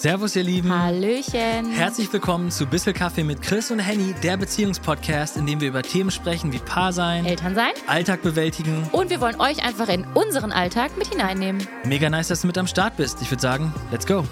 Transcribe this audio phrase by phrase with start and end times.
[0.00, 0.72] Servus, ihr Lieben.
[0.72, 1.72] Hallöchen.
[1.72, 5.82] Herzlich willkommen zu Bissel Kaffee mit Chris und Henny, der Beziehungspodcast, in dem wir über
[5.82, 7.72] Themen sprechen wie Paar sein, Eltern sein.
[7.86, 8.88] Alltag bewältigen.
[8.92, 11.68] Und wir wollen euch einfach in unseren Alltag mit hineinnehmen.
[11.84, 13.20] Mega nice, dass du mit am Start bist.
[13.20, 14.24] Ich würde sagen, let's go.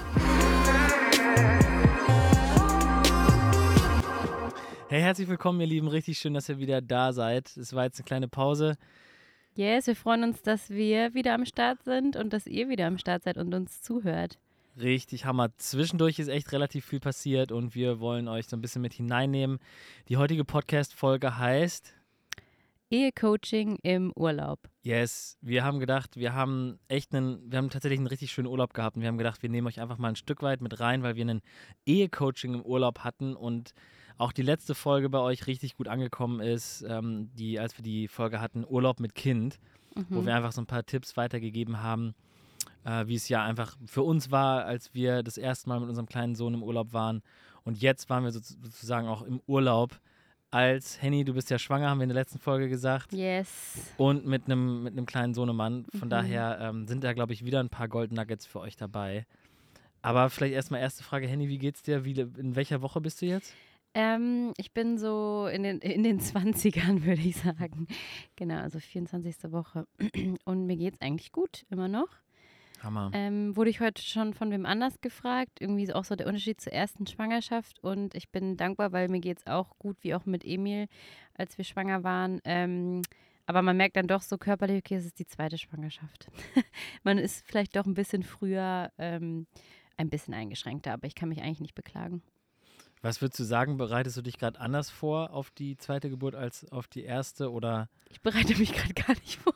[4.89, 5.89] Hey, herzlich willkommen, ihr Lieben.
[5.89, 7.55] Richtig schön, dass ihr wieder da seid.
[7.59, 8.79] Es war jetzt eine kleine Pause.
[9.55, 12.97] Yes, wir freuen uns, dass wir wieder am Start sind und dass ihr wieder am
[12.97, 14.39] Start seid und uns zuhört.
[14.81, 15.51] Richtig Hammer.
[15.57, 19.59] Zwischendurch ist echt relativ viel passiert und wir wollen euch so ein bisschen mit hineinnehmen.
[20.09, 21.95] Die heutige Podcast-Folge heißt
[22.91, 24.61] Ehecoaching im Urlaub.
[24.83, 28.73] Yes, wir haben gedacht, wir haben echt einen, wir haben tatsächlich einen richtig schönen Urlaub
[28.73, 31.03] gehabt und wir haben gedacht, wir nehmen euch einfach mal ein Stück weit mit rein,
[31.03, 31.43] weil wir einen
[31.85, 33.75] Ehecoaching im Urlaub hatten und
[34.17, 38.07] auch die letzte Folge bei euch richtig gut angekommen ist, ähm, die, als wir die
[38.07, 39.59] Folge hatten, Urlaub mit Kind,
[39.97, 40.07] mhm.
[40.09, 42.15] wo wir einfach so ein paar Tipps weitergegeben haben,
[42.85, 46.07] äh, wie es ja einfach für uns war, als wir das erste Mal mit unserem
[46.07, 47.23] kleinen Sohn im Urlaub waren.
[47.65, 50.01] Und jetzt waren wir sozusagen auch im Urlaub
[50.51, 53.13] als Henny, du bist ja schwanger, haben wir in der letzten Folge gesagt.
[53.13, 53.93] Yes.
[53.97, 55.85] Und mit einem mit kleinen Sohnemann.
[55.99, 56.11] Von mhm.
[56.11, 59.27] daher ähm, sind da, glaube ich, wieder ein paar Gold Nuggets für euch dabei.
[60.01, 62.05] Aber vielleicht erstmal erste Frage, Henny, wie geht's dir?
[62.05, 63.53] Wie, in welcher Woche bist du jetzt?
[63.95, 67.87] Ähm, ich bin so in den, in den 20ern, würde ich sagen.
[68.37, 69.53] Genau, also 24.
[69.53, 69.87] Woche.
[70.45, 72.09] Und mir geht's eigentlich gut, immer noch.
[72.83, 73.11] Hammer.
[73.13, 75.61] Ähm, wurde ich heute schon von wem anders gefragt.
[75.61, 77.79] Irgendwie auch so der Unterschied zur ersten Schwangerschaft.
[77.83, 80.87] Und ich bin dankbar, weil mir geht es auch gut, wie auch mit Emil,
[81.35, 82.41] als wir schwanger waren.
[82.45, 83.03] Ähm,
[83.47, 86.29] aber man merkt dann doch so körperlich, okay, es ist die zweite Schwangerschaft.
[87.03, 89.47] man ist vielleicht doch ein bisschen früher ähm,
[89.97, 92.23] ein bisschen eingeschränkter, aber ich kann mich eigentlich nicht beklagen.
[93.01, 96.71] Was würdest du sagen, bereitest du dich gerade anders vor auf die zweite Geburt als
[96.73, 97.89] auf die erste oder?
[98.11, 99.55] Ich bereite mich gerade gar nicht vor.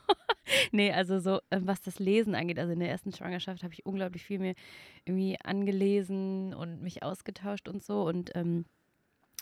[0.70, 3.84] Nee, also so, ähm, was das Lesen angeht, also in der ersten Schwangerschaft habe ich
[3.84, 4.54] unglaublich viel mir
[5.04, 8.02] irgendwie angelesen und mich ausgetauscht und so.
[8.02, 8.64] Und ähm,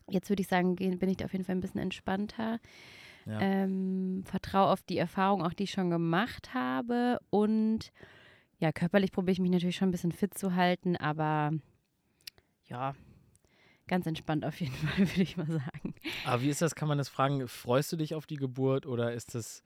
[0.09, 2.59] jetzt würde ich sagen, bin ich da auf jeden Fall ein bisschen entspannter.
[3.27, 3.41] Ja.
[3.41, 7.19] Ähm, vertraue auf die Erfahrung, auch die ich schon gemacht habe.
[7.31, 7.93] Und
[8.59, 11.53] ja, körperlich probiere ich mich natürlich schon ein bisschen fit zu halten, aber
[12.67, 12.95] ja,
[13.89, 15.95] ganz entspannt auf jeden Fall, würde ich mal sagen.
[16.25, 16.75] Aber wie ist das?
[16.75, 17.47] Kann man das fragen?
[17.49, 19.63] Freust du dich auf die Geburt oder ist das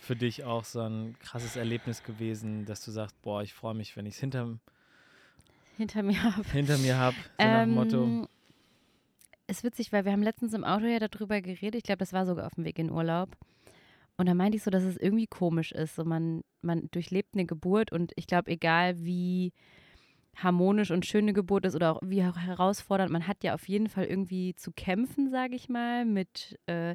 [0.00, 3.96] für dich auch so ein krasses Erlebnis gewesen, dass du sagst, boah, ich freue mich,
[3.96, 4.58] wenn ich es hinter,
[5.76, 6.48] hinter mir habe.
[6.48, 8.04] Hinter mir habe, so ähm, nach dem Motto.
[8.04, 8.28] Ähm,
[9.48, 11.76] ist witzig, weil wir haben letztens im Auto ja darüber geredet.
[11.76, 13.36] Ich glaube, das war sogar auf dem Weg in Urlaub.
[14.16, 15.94] Und da meinte ich so, dass es irgendwie komisch ist.
[15.94, 19.52] So man, man durchlebt eine Geburt und ich glaube, egal wie
[20.36, 24.04] harmonisch und schöne Geburt ist oder auch wie herausfordernd, man hat ja auf jeden Fall
[24.04, 26.94] irgendwie zu kämpfen, sage ich mal, mit äh,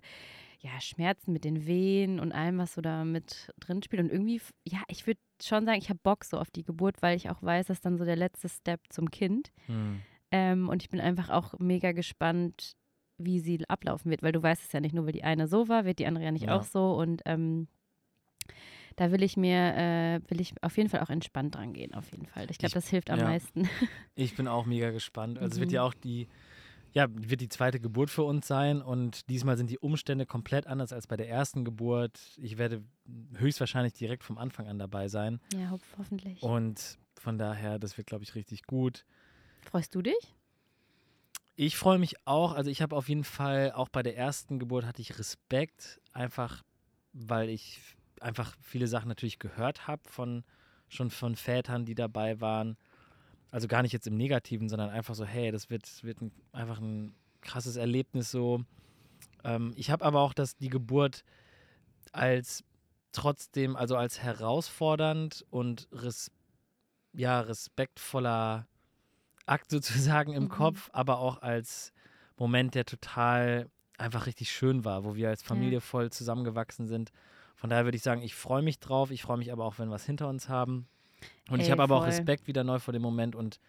[0.61, 4.03] ja, Schmerzen mit den Wehen und allem, was so da mit drin spielt.
[4.03, 7.17] Und irgendwie, ja, ich würde schon sagen, ich habe Bock so auf die Geburt, weil
[7.17, 9.51] ich auch weiß, dass dann so der letzte Step zum Kind.
[9.67, 10.01] Mhm.
[10.29, 12.73] Ähm, und ich bin einfach auch mega gespannt,
[13.17, 15.67] wie sie ablaufen wird, weil du weißt es ja nicht nur, weil die eine so
[15.67, 16.55] war, wird die andere ja nicht ja.
[16.55, 16.93] auch so.
[16.93, 17.67] Und ähm,
[18.97, 22.11] da will ich mir, äh, will ich auf jeden Fall auch entspannt dran gehen, auf
[22.11, 22.45] jeden Fall.
[22.51, 23.25] Ich glaube, das hilft am ja.
[23.25, 23.67] meisten.
[24.15, 25.39] Ich bin auch mega gespannt.
[25.39, 25.61] Also mhm.
[25.61, 26.27] wird ja auch die
[26.93, 30.91] ja, wird die zweite Geburt für uns sein und diesmal sind die Umstände komplett anders
[30.91, 32.19] als bei der ersten Geburt.
[32.37, 32.83] Ich werde
[33.35, 35.39] höchstwahrscheinlich direkt vom Anfang an dabei sein.
[35.53, 36.41] Ja, ho hoffentlich.
[36.43, 39.05] Und von daher, das wird, glaube ich, richtig gut.
[39.61, 40.35] Freust du dich?
[41.55, 42.53] Ich freue mich auch.
[42.53, 46.63] Also ich habe auf jeden Fall, auch bei der ersten Geburt hatte ich Respekt, einfach
[47.13, 47.79] weil ich
[48.19, 50.43] einfach viele Sachen natürlich gehört habe von
[50.87, 52.77] schon von Vätern, die dabei waren
[53.51, 56.79] also gar nicht jetzt im Negativen, sondern einfach so, hey, das wird, wird ein, einfach
[56.79, 58.63] ein krasses Erlebnis so.
[59.43, 61.23] Ähm, ich habe aber auch das, die Geburt
[62.11, 62.63] als
[63.11, 66.31] trotzdem, also als herausfordernd und res,
[67.13, 68.67] ja, respektvoller
[69.45, 70.49] Akt sozusagen im mhm.
[70.49, 71.91] Kopf, aber auch als
[72.37, 75.79] Moment, der total einfach richtig schön war, wo wir als Familie ja.
[75.79, 77.11] voll zusammengewachsen sind.
[77.55, 79.11] Von daher würde ich sagen, ich freue mich drauf.
[79.11, 80.87] Ich freue mich aber auch, wenn wir es hinter uns haben.
[81.49, 83.59] Und hey, ich habe aber auch Respekt wieder neu vor dem Moment und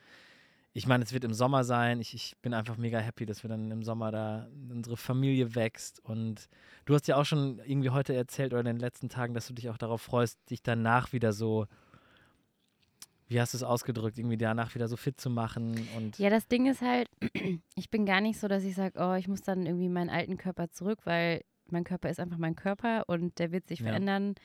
[0.75, 2.01] ich meine, es wird im Sommer sein.
[2.01, 6.01] Ich, ich bin einfach mega happy, dass wir dann im Sommer da unsere Familie wächst.
[6.01, 6.49] Und
[6.87, 9.53] du hast ja auch schon irgendwie heute erzählt oder in den letzten Tagen, dass du
[9.53, 11.67] dich auch darauf freust, dich danach wieder so,
[13.29, 15.89] wie hast du es ausgedrückt, irgendwie danach wieder so fit zu machen.
[15.97, 17.09] Und ja, das Ding ist halt,
[17.77, 20.39] ich bin gar nicht so, dass ich sage, oh, ich muss dann irgendwie meinen alten
[20.39, 23.87] Körper zurück, weil mein Körper ist einfach mein Körper und der wird sich ja.
[23.87, 24.37] verändern.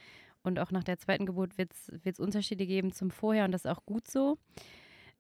[0.48, 1.72] Und auch nach der zweiten Geburt wird
[2.04, 4.38] es Unterschiede geben zum Vorher und das ist auch gut so.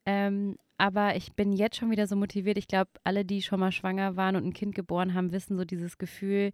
[0.05, 2.57] Ähm, aber ich bin jetzt schon wieder so motiviert.
[2.57, 5.65] Ich glaube, alle, die schon mal schwanger waren und ein Kind geboren haben, wissen so
[5.65, 6.51] dieses Gefühl,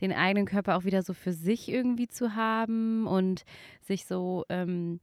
[0.00, 3.42] den eigenen Körper auch wieder so für sich irgendwie zu haben und
[3.80, 5.00] sich so ähm,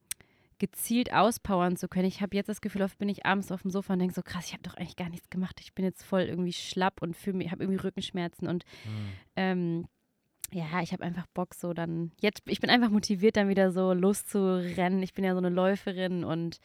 [0.59, 2.07] gezielt auspowern zu können.
[2.07, 4.21] Ich habe jetzt das Gefühl, oft bin ich abends auf dem Sofa und denke so,
[4.21, 5.59] krass, ich habe doch eigentlich gar nichts gemacht.
[5.61, 9.09] Ich bin jetzt voll irgendwie schlapp und fühle mich, habe irgendwie Rückenschmerzen und Mhm.
[9.35, 9.85] ähm,
[10.51, 13.93] ja, ich habe einfach Bock so dann, jetzt, ich bin einfach motiviert dann wieder so
[13.93, 15.01] loszurennen.
[15.03, 16.59] Ich bin ja so eine Läuferin und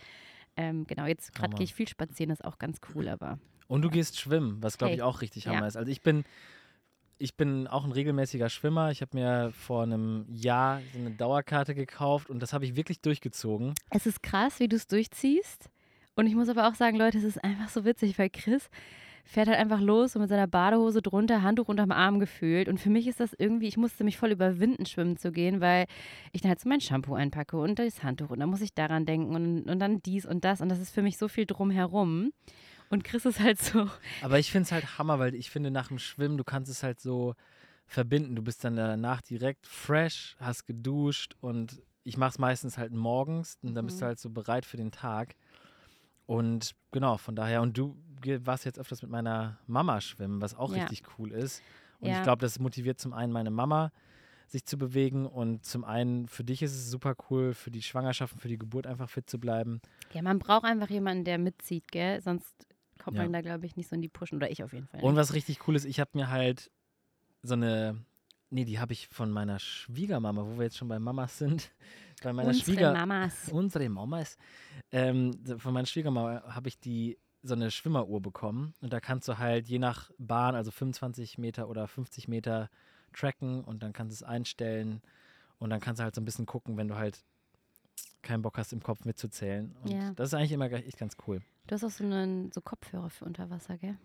[0.56, 3.82] ähm, genau, jetzt gerade gehe ich viel spazieren, das ist auch ganz cool, aber Und
[3.82, 4.96] du gehst schwimmen, was glaube Hey.
[4.98, 5.52] ich auch richtig Ja.
[5.54, 5.76] hammer ist.
[5.76, 6.24] Also ich bin,
[7.18, 8.90] ich bin auch ein regelmäßiger Schwimmer.
[8.90, 13.00] Ich habe mir vor einem Jahr so eine Dauerkarte gekauft und das habe ich wirklich
[13.00, 13.74] durchgezogen.
[13.90, 15.68] es ist krass, wie du es durchziehst.
[16.16, 18.68] Und ich muss aber auch sagen, Leute, es ist einfach so witzig, weil Chris
[19.26, 22.68] fährt halt einfach los so mit seiner Badehose drunter, Handtuch unterm Arm gefühlt.
[22.68, 25.86] Und für mich ist das irgendwie, ich musste mich voll überwinden, schwimmen zu gehen, weil
[26.32, 29.06] ich dann halt so mein Shampoo einpacke und das Handtuch und dann muss ich daran
[29.06, 30.60] denken und, und dann dies und das.
[30.60, 32.32] Und das ist für mich so viel drumherum.
[32.90, 33.88] Und Chris ist halt so,
[34.20, 36.82] Aber ich finde es halt Hammer, weil ich finde, nach dem Schwimmen, du kannst es
[36.82, 37.34] halt so
[37.86, 38.36] verbinden.
[38.36, 43.58] Du bist dann danach direkt fresh, hast geduscht und ich mache es meistens halt morgens
[43.62, 44.08] und dann bist du Mhm.
[44.08, 45.34] halt so bereit für den Tag.
[46.26, 47.96] Und genau, von daher, und du
[48.44, 50.82] warst jetzt öfters mit meiner Mama schwimmen, was auch Ja.
[50.84, 51.62] richtig cool ist.
[52.00, 52.16] Und Ja.
[52.16, 53.92] ich glaube, das motiviert zum einen meine Mama,
[54.46, 58.34] sich zu bewegen und zum einen für dich ist es super cool, für die Schwangerschaft
[58.34, 59.80] und für die Geburt einfach fit zu bleiben.
[60.12, 62.20] ja, man braucht einfach jemanden, der mitzieht, gell?
[62.20, 62.54] Sonst
[63.02, 63.22] kommt Ja.
[63.24, 64.36] man da, glaube ich, nicht so in die Pushen.
[64.36, 65.00] Oder ich auf jeden Fall.
[65.00, 65.16] Und nicht.
[65.20, 66.70] was richtig cool ist, ich habe mir halt
[67.42, 68.04] so eine,
[68.50, 71.72] nee, die habe ich von meiner Schwiegermama, wo wir jetzt schon bei Mamas sind,
[72.22, 73.48] bei meiner Unsere Schwieger, Mamas.
[73.50, 74.36] unsere Mamas,
[74.92, 79.38] ähm, von meiner Schwiegermama habe ich die so eine Schwimmeruhr bekommen und da kannst du
[79.38, 82.70] halt je nach Bahn, also 25 Meter oder 50 Meter
[83.12, 85.02] tracken und dann kannst du es einstellen
[85.58, 87.22] und dann kannst du halt so ein bisschen gucken, wenn du halt
[88.22, 89.76] keinen Bock hast, im Kopf mitzuzählen.
[89.82, 90.12] Und Ja.
[90.14, 91.42] das ist eigentlich immer echt ganz cool.
[91.66, 93.96] Du hast auch so, einen, so Kopfhörer für Unterwasser, gell?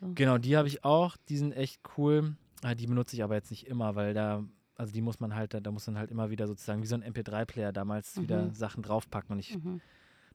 [0.00, 0.10] So.
[0.14, 1.16] Genau, die habe ich auch.
[1.28, 2.36] Die sind echt cool.
[2.62, 5.54] Äh, Die benutze ich aber jetzt nicht immer, weil da, also die muss man halt,
[5.54, 8.54] da, da muss man halt immer wieder sozusagen wie so ein MP3-Player damals wieder Mhm.
[8.54, 9.32] Sachen draufpacken.
[9.32, 9.80] Und ich, Mhm.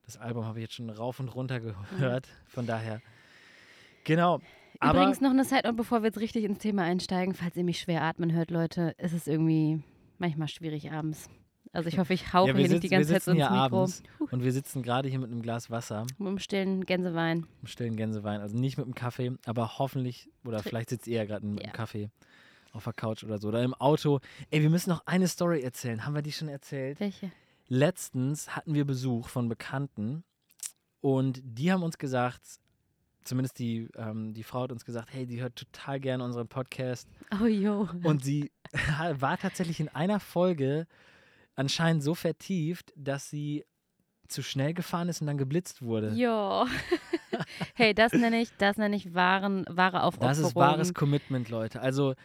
[0.05, 2.27] Das Album habe ich jetzt schon rauf und runter gehört.
[2.47, 3.01] Von daher.
[4.03, 4.39] Genau.
[4.83, 7.33] Übrigens noch eine Side-Note, bevor wir jetzt richtig ins Thema einsteigen.
[7.33, 9.81] Falls ihr mich schwer atmen hört, Leute, ist es irgendwie
[10.17, 11.29] manchmal schwierig abends.
[11.71, 13.63] Also ich hoffe, ich hauche ja, hier nicht die ganze Zeit so sitzen ins Mikro.
[13.81, 17.47] abends und wir sitzen gerade hier mit einem Glas Wasser, Mit dem stillen Gänsewein.
[17.61, 18.41] im stillen Gänsewein.
[18.41, 21.61] Also nicht mit einem Kaffee, aber hoffentlich, oder Tri- vielleicht sitzt ihr ja gerade mit
[21.61, 21.65] Ja.
[21.69, 22.09] einem Kaffee
[22.73, 23.47] auf der Couch oder so.
[23.47, 24.19] Oder im Auto.
[24.51, 26.05] Ey, wir müssen noch eine Story erzählen.
[26.05, 27.00] Haben wir die schon erzählt?
[27.00, 27.31] Welche?
[27.68, 30.24] Letztens hatten wir Besuch von Bekannten
[31.01, 32.42] und die haben uns gesagt,
[33.24, 37.07] zumindest die, ähm, die Frau hat uns gesagt, hey, die hört total gerne unseren Podcast
[37.42, 37.89] Oh, jo.
[38.04, 38.51] und sie
[39.19, 40.88] war tatsächlich in einer Folge
[41.56, 43.65] anscheinend so vertieft, dass sie
[44.27, 46.10] zu schnell gefahren ist und dann geblitzt wurde.
[46.13, 46.65] Jo.
[47.75, 50.30] hey, das nenne ich, das nenne ich wahren, wahre Aufopferung.
[50.30, 51.81] Das ist wahres Commitment, Leute.
[51.81, 52.15] Also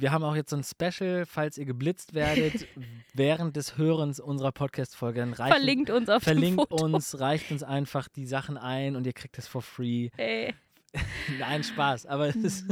[0.00, 2.66] wir haben auch jetzt so ein Special, falls ihr geblitzt werdet
[3.14, 5.26] während des Hörens unserer Podcast-Folge.
[5.34, 9.48] Verlinkt uns auf verlinkt uns, reicht uns einfach die Sachen ein und ihr kriegt es
[9.48, 10.10] for free.
[10.16, 10.54] Ey.
[11.38, 12.64] Nein, Spaß, aber das,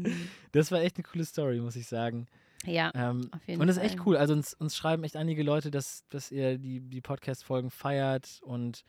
[0.52, 2.26] das war echt eine coole Story, muss ich sagen.
[2.64, 3.90] Ja, Ähm, auf jeden und das ist Fall.
[3.90, 4.16] echt cool.
[4.16, 8.84] Also uns, uns schreiben echt einige Leute, dass, dass ihr die, die Podcast-Folgen feiert und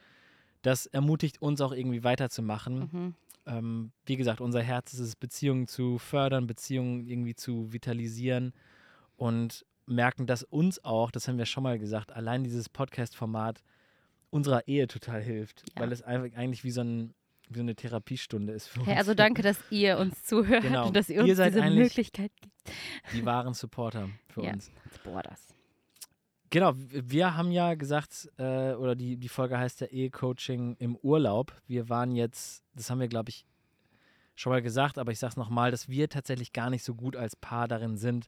[0.62, 2.90] das ermutigt uns auch irgendwie weiterzumachen.
[2.92, 3.16] Mhm.
[3.46, 8.54] Ähm, wie gesagt, unser Herz ist es, Beziehungen zu fördern, Beziehungen irgendwie zu vitalisieren
[9.18, 13.64] und merken, dass uns auch, das haben wir schon mal gesagt, allein dieses Podcast-Format
[14.30, 15.82] unserer Ehe total hilft, Ja.
[15.82, 17.14] weil es einfach eigentlich wie so, ein,
[17.50, 19.00] wie so eine Therapiestunde ist für Hey, uns.
[19.00, 20.88] also danke, dass ihr uns zuhört Genau.
[20.88, 22.54] und dass ihr Ihr uns seid diese Möglichkeit gibt.
[23.14, 24.54] Die wahren Supporter für Ja.
[24.54, 24.72] uns.
[25.04, 25.48] Boah, das.
[26.52, 31.54] Genau, wir haben ja gesagt, äh, oder die, die Folge heißt ja Ehe-Coaching im Urlaub.
[31.66, 33.46] Wir waren jetzt, das haben wir, glaube ich,
[34.36, 37.16] schon mal gesagt, aber ich sage es nochmal, dass wir tatsächlich gar nicht so gut
[37.16, 38.28] als Paar darin sind,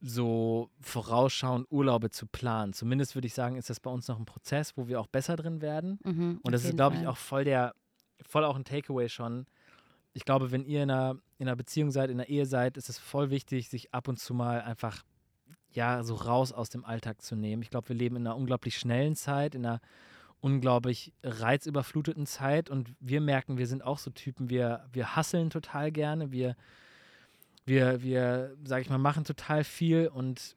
[0.00, 2.72] so vorausschauend Urlaube zu planen.
[2.72, 5.36] Zumindest würde ich sagen, ist das bei uns noch ein Prozess, wo wir auch besser
[5.36, 5.98] drin werden.
[6.04, 7.74] Mhm, Und das ist, glaube ich, auch voll der,
[8.26, 9.44] voll auch ein Takeaway schon.
[10.14, 12.88] Ich glaube, wenn ihr in einer, in einer Beziehung seid, in einer Ehe seid, ist
[12.88, 15.04] es voll wichtig, sich ab und zu mal einfach,
[15.72, 17.62] ja, so raus aus dem Alltag zu nehmen.
[17.62, 19.80] Ich glaube, wir leben in einer unglaublich schnellen Zeit, in einer
[20.40, 25.92] unglaublich reizüberfluteten Zeit und wir merken, wir sind auch so Typen, wir, wir hasseln total
[25.92, 26.56] gerne, wir,
[27.66, 30.56] wir, wir, sag ich mal, machen total viel und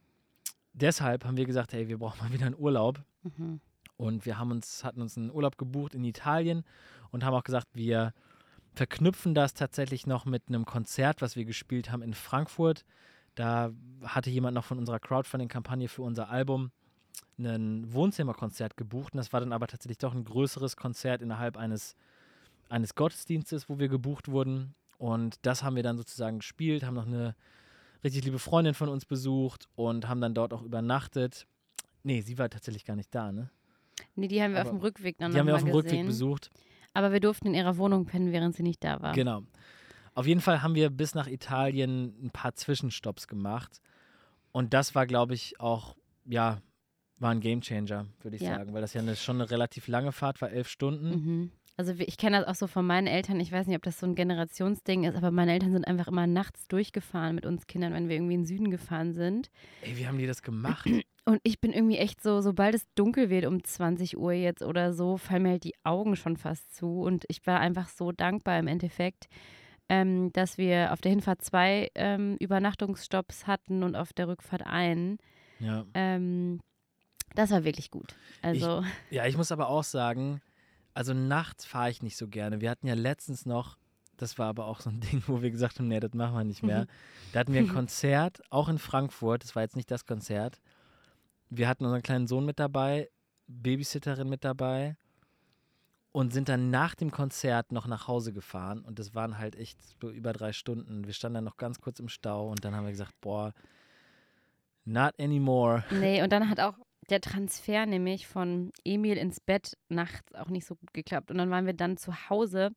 [0.72, 3.04] deshalb haben wir gesagt, hey, wir brauchen mal wieder einen Urlaub.
[3.24, 3.60] Mhm.
[3.98, 6.64] Und wir haben uns, hatten uns einen Urlaub gebucht in Italien
[7.12, 8.14] und haben auch gesagt, wir
[8.74, 12.86] verknüpfen das tatsächlich noch mit einem Konzert, was wir gespielt haben in Frankfurt.
[13.36, 13.72] Da
[14.04, 16.72] hatte jemand noch von unserer Crowdfunding-Kampagne für unser Album
[17.40, 19.14] ein Wohnzimmerkonzert gebucht.
[19.14, 21.96] Und das war dann aber tatsächlich doch ein größeres Konzert innerhalb eines,
[22.70, 24.76] eines Gottesdienstes, wo wir gebucht wurden.
[24.98, 27.36] Und das haben wir dann sozusagen gespielt, haben noch eine
[28.04, 31.48] richtig liebe Freundin von uns besucht und haben dann dort auch übernachtet.
[32.04, 33.50] Nee, sie war tatsächlich gar nicht da, ne?
[34.16, 35.76] Nee, die haben wir Aber auf dem Rückweg dann Die haben wir auf dem mal
[35.76, 36.08] Rückweg gesehen.
[36.08, 36.52] besucht.
[36.94, 39.14] Aber wir durften in ihrer Wohnung pennen, während sie nicht da war.
[39.14, 39.44] Genau.
[40.16, 43.82] Auf jeden Fall haben wir bis nach Italien ein paar Zwischenstopps gemacht.
[44.52, 46.62] Und das war, glaube ich, auch, ja,
[47.18, 48.56] war ein Gamechanger, würde ich Ja.
[48.58, 48.74] sagen.
[48.74, 51.10] Weil das ja eine, schon eine relativ lange Fahrt war, elf Stunden.
[51.10, 51.52] Mhm.
[51.76, 53.40] Also ich kenne das auch so von meinen Eltern.
[53.40, 56.28] Ich weiß nicht, ob das so ein Generationsding ist, aber meine Eltern sind einfach immer
[56.28, 59.50] nachts durchgefahren mit uns Kindern, wenn wir irgendwie in den Süden gefahren sind.
[59.82, 60.86] Ey, wie haben die das gemacht?
[61.26, 64.94] Und ich bin irgendwie echt so, sobald es dunkel wird um 20 Uhr jetzt oder
[64.94, 67.02] so, fallen mir halt die Augen schon fast zu.
[67.02, 69.28] Und ich war einfach so dankbar im Endeffekt,
[69.94, 75.20] ähm, dass wir auf der Hinfahrt zwei ähm, Übernachtungsstopps hatten und auf der Rückfahrt einen.
[75.60, 75.86] ja.
[75.94, 76.60] Ähm,
[77.36, 78.16] das war wirklich gut.
[78.44, 80.40] Also, ja, ich muss aber auch sagen,
[80.94, 82.62] also nachts fahre ich nicht so gerne.
[82.62, 83.80] Wir hatten ja letztens noch,
[84.18, 86.44] das war aber auch so ein Ding, wo wir gesagt haben, nee, das machen wir
[86.44, 86.86] nicht mehr.
[87.32, 89.44] Da hatten wir ein Konzert, auch in Frankfurt.
[89.44, 90.60] Das war jetzt nicht das Konzert.
[91.50, 93.10] Wir hatten unseren kleinen Sohn mit dabei,
[93.48, 94.96] Babysitterin mit dabei
[96.14, 98.86] und sind dann nach dem Konzert noch nach Hause gefahren.
[98.86, 101.06] Und das waren halt echt so über drei Stunden.
[101.06, 103.52] Wir standen dann noch ganz kurz im Stau und dann haben wir gesagt, boah,
[104.86, 105.84] not anymore.
[105.92, 106.76] nee, und dann hat auch
[107.10, 111.32] der Transfer nämlich von Emil ins Bett nachts auch nicht so gut geklappt.
[111.32, 112.70] Und dann waren wir dann zu Hause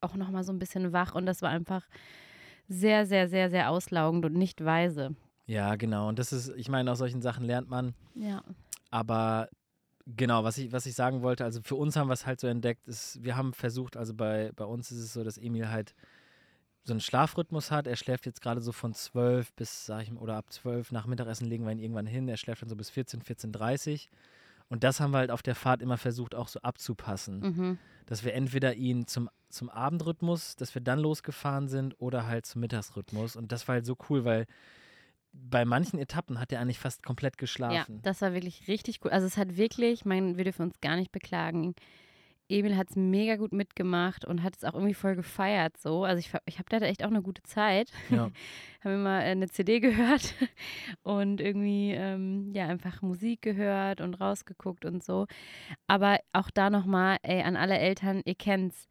[0.00, 1.86] auch nochmal so ein bisschen wach und das war einfach
[2.68, 5.14] sehr, sehr, sehr, sehr auslaugend und nicht weise.
[5.46, 6.08] Ja, genau.
[6.08, 7.94] Und das ist, ich meine, aus solchen Sachen lernt man.
[8.16, 8.42] Ja.
[8.90, 9.48] Aber
[10.06, 12.46] genau, was ich, was ich sagen wollte, also für uns haben wir es halt so
[12.46, 15.94] entdeckt, ist, wir haben versucht, also bei, bei uns ist es so, dass Emil halt
[16.84, 17.86] so einen Schlafrhythmus hat.
[17.86, 21.06] Er schläft jetzt gerade so von 12 bis, sag ich mal, oder ab 12 nach
[21.06, 22.28] Mittagessen legen wir ihn irgendwann hin.
[22.28, 24.08] Er schläft dann so bis 14, 14.30
[24.68, 27.40] Und das haben wir halt auf der Fahrt immer versucht, auch so abzupassen.
[27.40, 27.78] Mhm.
[28.06, 32.60] Dass wir entweder ihn zum, zum Abendrhythmus, dass wir dann losgefahren sind, oder halt zum
[32.60, 33.36] Mittagsrhythmus.
[33.36, 34.46] Und das war halt so cool, weil
[35.32, 38.00] bei manchen Etappen hat er eigentlich fast komplett Ja, geschlafen.
[38.02, 39.12] das war wirklich richtig gut.
[39.12, 41.74] Also es hat wirklich, mein, wir dürfen uns gar nicht beklagen.
[42.48, 46.04] Emil hat es mega gut mitgemacht und hat es auch irgendwie voll gefeiert so.
[46.04, 47.90] Also ich, ich habe da echt auch eine gute Zeit.
[48.10, 48.30] Ja.
[48.84, 50.34] haben immer äh, eine CD gehört
[51.02, 55.26] und irgendwie ähm, ja einfach Musik gehört und rausgeguckt und so.
[55.86, 58.86] Aber auch da nochmal, ey, an alle Eltern, ihr kennt's.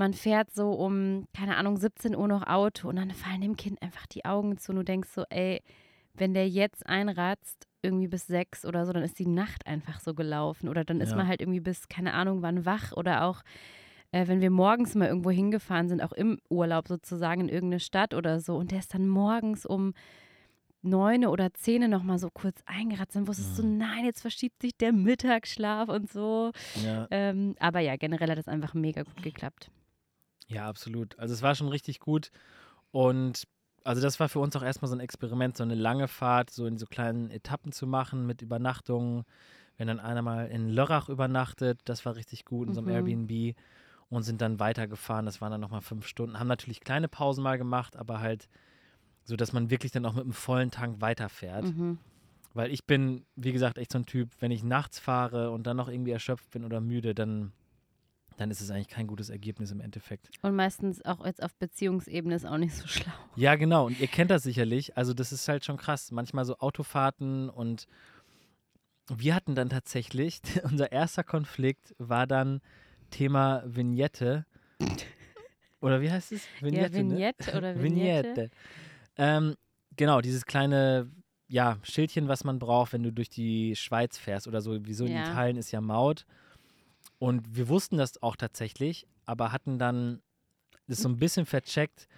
[0.00, 3.82] Man fährt so um, keine Ahnung, 17 Uhr noch Auto und dann fallen dem Kind
[3.82, 5.62] einfach die Augen zu und du denkst so, ey,
[6.14, 10.14] wenn der jetzt einratzt, irgendwie bis sechs oder so, dann ist die Nacht einfach so
[10.14, 10.70] gelaufen.
[10.70, 11.16] Oder dann ist Ja.
[11.16, 13.42] man halt irgendwie bis, keine Ahnung, wann wach oder auch
[14.12, 18.14] äh, wenn wir morgens mal irgendwo hingefahren sind, auch im Urlaub sozusagen in irgendeine Stadt
[18.14, 19.92] oder so, und der ist dann morgens um
[20.82, 23.76] neun oder zehn nochmal so kurz eingeratzt, dann wusstest du, Mhm.
[23.78, 26.52] nein, jetzt verschiebt sich der Mittagsschlaf und so.
[26.82, 27.06] ja.
[27.10, 29.70] Ähm, aber ja, generell hat das einfach mega gut geklappt.
[30.50, 31.18] Ja, absolut.
[31.18, 32.30] Also es war schon richtig gut.
[32.90, 33.44] Und
[33.84, 36.66] also das war für uns auch erstmal so ein Experiment, so eine lange Fahrt, so
[36.66, 39.24] in so kleinen Etappen zu machen mit Übernachtungen.
[39.78, 42.94] Wenn dann einer mal in Lörrach übernachtet, das war richtig gut in so einem Mhm.
[42.94, 43.56] Airbnb
[44.10, 45.24] und sind dann weitergefahren.
[45.24, 46.38] Das waren dann nochmal fünf Stunden.
[46.38, 48.48] Haben natürlich kleine Pausen mal gemacht, aber halt
[49.24, 51.64] so, dass man wirklich dann auch mit einem vollen Tank weiterfährt.
[51.64, 51.98] Mhm.
[52.52, 55.76] Weil ich bin, wie gesagt, echt so ein Typ, wenn ich nachts fahre und dann
[55.76, 57.52] noch irgendwie erschöpft bin oder müde, dann,
[58.40, 60.30] dann ist es eigentlich kein gutes Ergebnis im Endeffekt.
[60.40, 63.12] Und meistens auch jetzt auf Beziehungsebene ist auch nicht so schlau.
[63.36, 63.86] Ja, genau.
[63.86, 64.96] Und ihr kennt das sicherlich.
[64.96, 66.10] Also das ist halt schon krass.
[66.10, 67.86] Manchmal so Autofahrten und
[69.14, 72.62] wir hatten dann tatsächlich, unser erster Konflikt war dann
[73.10, 74.46] Thema Vignette.
[75.82, 76.42] Oder wie heißt es?
[76.62, 76.92] ja, ne?
[76.94, 78.28] Vignette oder Vignette.
[78.28, 78.50] Vignette.
[79.18, 79.54] Ähm,
[79.96, 81.10] genau, dieses kleine
[81.46, 84.78] ja, Schildchen, was man braucht, wenn du durch die Schweiz fährst oder so.
[84.86, 85.24] Wieso in Ja.
[85.24, 86.24] Italien ist ja Maut.
[87.20, 90.20] Und wir wussten das auch tatsächlich, aber hatten dann
[90.88, 92.08] das so ein bisschen vercheckt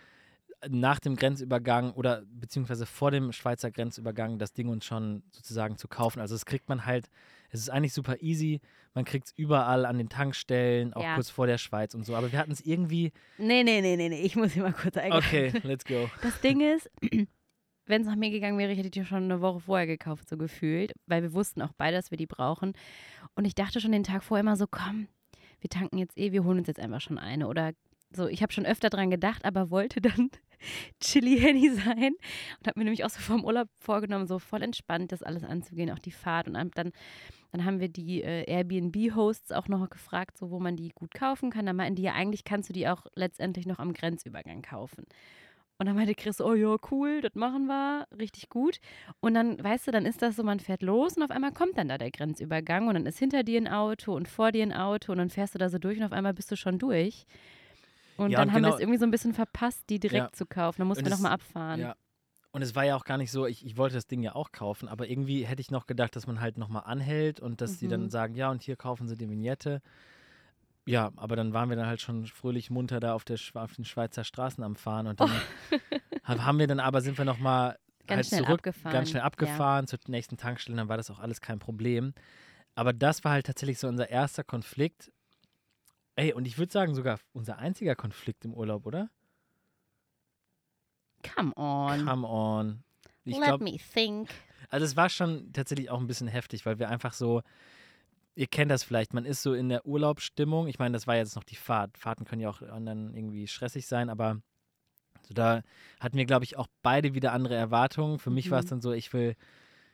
[0.69, 5.89] nach dem Grenzübergang oder beziehungsweise vor dem Schweizer Grenzübergang das Ding uns schon sozusagen zu
[5.89, 6.21] kaufen.
[6.21, 7.11] Also das kriegt man halt,
[7.51, 8.61] es ist eigentlich super easy.
[8.95, 11.17] Man kriegt es überall an den Tankstellen, auch Ja.
[11.17, 12.15] kurz vor der Schweiz und so.
[12.15, 14.97] Aber wir hatten es irgendwie, Nee, nee, nee, nee, nee, ich muss hier mal kurz
[14.97, 15.27] eingreifen.
[15.57, 16.09] okay, let's go.
[16.23, 16.89] Das Ding ist,
[17.87, 20.37] wenn es nach mir gegangen wäre, ich hätte die schon eine Woche vorher gekauft, so
[20.37, 22.73] gefühlt, weil wir wussten auch beide, dass wir die brauchen.
[23.35, 25.09] Und ich dachte schon den Tag vorher immer so, komm,
[25.61, 27.49] wir tanken jetzt eh, wir holen uns jetzt einfach schon eine.
[27.49, 27.73] Oder
[28.15, 30.31] so, ich habe schon öfter dran gedacht, aber wollte dann
[31.01, 32.15] Chili Henny sein
[32.59, 35.91] und habe mir nämlich auch so vom Urlaub vorgenommen, so voll entspannt das alles anzugehen,
[35.91, 36.47] auch die Fahrt.
[36.47, 36.93] Und dann,
[37.51, 41.51] dann haben wir die äh, Airbnb-Hosts auch noch gefragt, so wo man die gut kaufen
[41.51, 41.67] kann.
[41.67, 45.05] Da meinten die ja, eigentlich kannst du die auch letztendlich noch am Grenzübergang kaufen.
[45.79, 48.79] Und dann meinte Chris, oh ja, cool, das machen wir, richtig gut.
[49.21, 51.77] Und dann, weißt du, dann ist das so, man fährt los und auf einmal kommt
[51.77, 54.73] dann da der Grenzübergang und dann ist hinter dir ein Auto und vor dir ein
[54.73, 57.25] Auto und dann fährst du da so durch und auf einmal bist du schon durch.
[58.17, 60.23] Und Ja, dann und haben wir genau- es irgendwie so ein bisschen verpasst, die direkt
[60.27, 60.33] Ja.
[60.33, 60.79] zu kaufen.
[60.83, 61.81] Dann mussten wir nochmal abfahren.
[61.81, 61.97] Ja.
[62.53, 64.53] Und es war ja auch gar nicht so, ich, ich wollte das Ding ja auch
[64.53, 67.89] kaufen, aber irgendwie hätte ich noch gedacht, dass man halt nochmal anhält und dass die
[67.89, 68.11] dann Mhm.
[68.11, 69.81] sagen, sagen, ja, und hier kaufen sie die Vignette.
[70.85, 73.85] Ja, aber dann waren wir dann halt schon fröhlich munter da auf, der, auf den
[73.85, 75.31] Schweizer Straßen am Fahren und dann
[76.25, 78.93] hab- haben wir dann aber, sind wir nochmal Ganz halt schnell zurück, abgefahren.
[78.93, 79.27] ganz schnell ja.
[79.27, 82.15] abgefahren zur nächsten Tankstelle, dann war das auch alles kein Problem.
[82.75, 85.13] Aber das war halt tatsächlich so unser erster Konflikt.
[86.17, 89.09] Ey, und ich würde sagen, sogar unser einziger Konflikt im Urlaub, oder?
[91.23, 92.05] Come on.
[92.05, 92.83] Come on.
[93.25, 94.31] Ich Let glaube, me think.
[94.69, 97.43] also es war schon tatsächlich auch ein bisschen heftig, weil wir einfach so,
[98.35, 100.67] ihr kennt das vielleicht, man ist so in der Urlaubsstimmung.
[100.67, 101.97] Ich meine, das war jetzt noch die Fahrt.
[101.99, 104.41] Fahrten können ja auch dann irgendwie stressig sein, aber
[105.23, 105.63] so da
[106.01, 108.19] hatten wir, glaube ich, auch beide wieder andere Erwartungen.
[108.19, 108.71] Für mich war es Mhm.
[108.71, 109.35] dann so, ich will,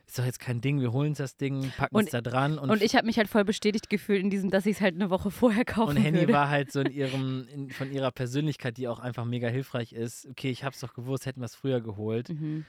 [0.06, 2.58] ist doch jetzt kein Ding, wir holen uns das Ding, packen uns Und- da dran
[2.58, 4.94] und, Und, ich habe mich halt voll bestätigt gefühlt in diesem, dass ich es halt
[4.94, 6.32] eine Woche vorher kaufen und Henny würde.
[6.32, 10.26] war halt so in ihrem, in, von ihrer Persönlichkeit, die auch einfach mega hilfreich ist.
[10.30, 12.30] Okay, ich hab's doch gewusst, hätten wir es früher geholt.
[12.30, 12.64] Mhm.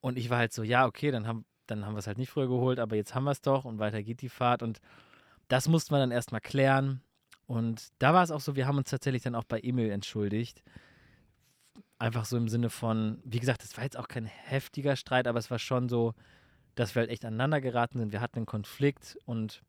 [0.00, 2.30] Und ich war halt so, ja, okay, dann haben, dann haben wir es halt nicht
[2.30, 4.62] früher geholt, aber jetzt haben wir es doch und weiter geht die Fahrt.
[4.62, 4.78] Und
[5.48, 7.02] das mussten wir dann erstmal klären.
[7.46, 10.62] Und da war es auch so, wir haben uns tatsächlich dann auch bei Emil entschuldigt.
[11.98, 15.38] Einfach so im Sinne von, wie gesagt, es war jetzt auch kein heftiger Streit, aber
[15.38, 16.14] es war schon so,
[16.74, 18.12] dass wir halt echt aneinander geraten sind.
[18.12, 19.62] Wir hatten einen Konflikt und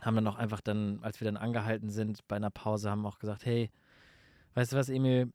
[0.00, 3.18] haben dann auch einfach dann, als wir dann angehalten sind bei einer Pause, haben auch
[3.18, 3.70] gesagt, hey,
[4.54, 5.32] weißt du was, Emil,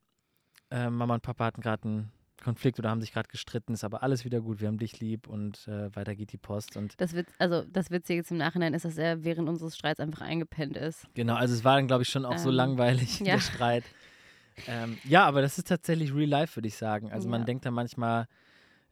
[0.71, 2.11] äh, Mama und Papa hatten gerade einen
[2.43, 5.27] Konflikt oder haben sich gerade gestritten, ist aber alles wieder gut, wir haben dich lieb
[5.27, 6.77] und äh, weiter geht die Post.
[6.77, 9.99] Und Das Witz, also das Witzige jetzt im Nachhinein ist, dass er während unseres Streits
[9.99, 11.05] einfach eingepennt ist.
[11.15, 13.35] genau, also es war dann, glaube ich, schon auch so Ähm, langweilig, ja.
[13.35, 13.83] der Streit.
[14.67, 17.11] Ähm, ja, aber das ist tatsächlich real life, würde ich sagen.
[17.11, 17.45] Also man Ja.
[17.45, 18.27] denkt dann manchmal,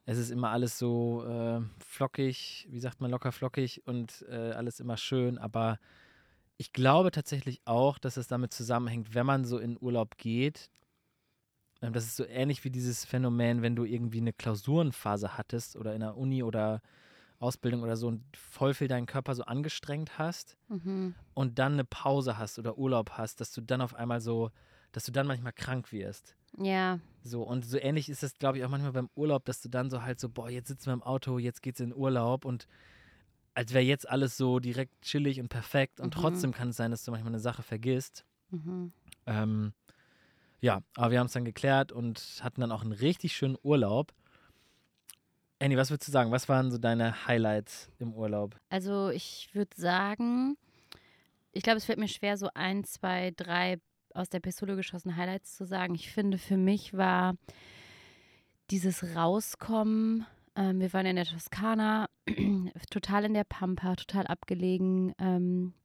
[0.06, 4.80] es ist immer alles so äh, flockig, wie sagt man, locker flockig und äh, alles
[4.80, 5.80] immer schön, aber
[6.58, 10.70] ich glaube tatsächlich auch, dass es damit zusammenhängt, wenn man so in Urlaub geht,
[11.94, 16.01] das ist so ähnlich wie dieses Phänomen, wenn du irgendwie eine Klausurenphase hattest oder in
[16.01, 16.82] der Uni oder
[17.39, 21.15] Ausbildung oder so und voll viel deinen Körper so angestrengt hast Mhm.
[21.34, 24.51] und dann eine Pause hast oder Urlaub hast, dass du dann auf einmal so,
[24.94, 26.36] dass du dann manchmal krank wirst.
[26.58, 29.70] Ja, So, und so ähnlich ist das, glaube ich, auch manchmal beim Urlaub, dass du
[29.70, 32.68] dann so halt so, boah, jetzt sitzen wir im Auto, jetzt geht's in Urlaub und
[33.55, 36.20] als wäre jetzt alles so direkt chillig und perfekt und Mhm.
[36.22, 38.25] trotzdem kann es sein, dass du manchmal eine Sache vergisst.
[38.51, 38.92] mhm.
[39.25, 39.74] Ähm,
[40.66, 44.12] ja, aber wir haben es dann geklärt und hatten dann auch einen richtig schönen Urlaub.
[45.60, 46.32] Annie, was würdest du sagen?
[46.32, 48.56] Was waren so deine Highlights im Urlaub?
[48.70, 50.58] Also ich würde sagen,
[51.51, 53.78] ich glaube, es fällt mir schwer, so ein, zwei, drei
[54.16, 55.94] aus der Pistole geschossene Highlights zu sagen.
[55.94, 57.36] Ich finde, für mich war
[58.72, 60.25] dieses Rauskommen,
[60.56, 62.10] ähm, wir waren in der Toskana,
[62.90, 65.14] total in der Pampa, total abgelegen.
[65.20, 65.75] Ähm,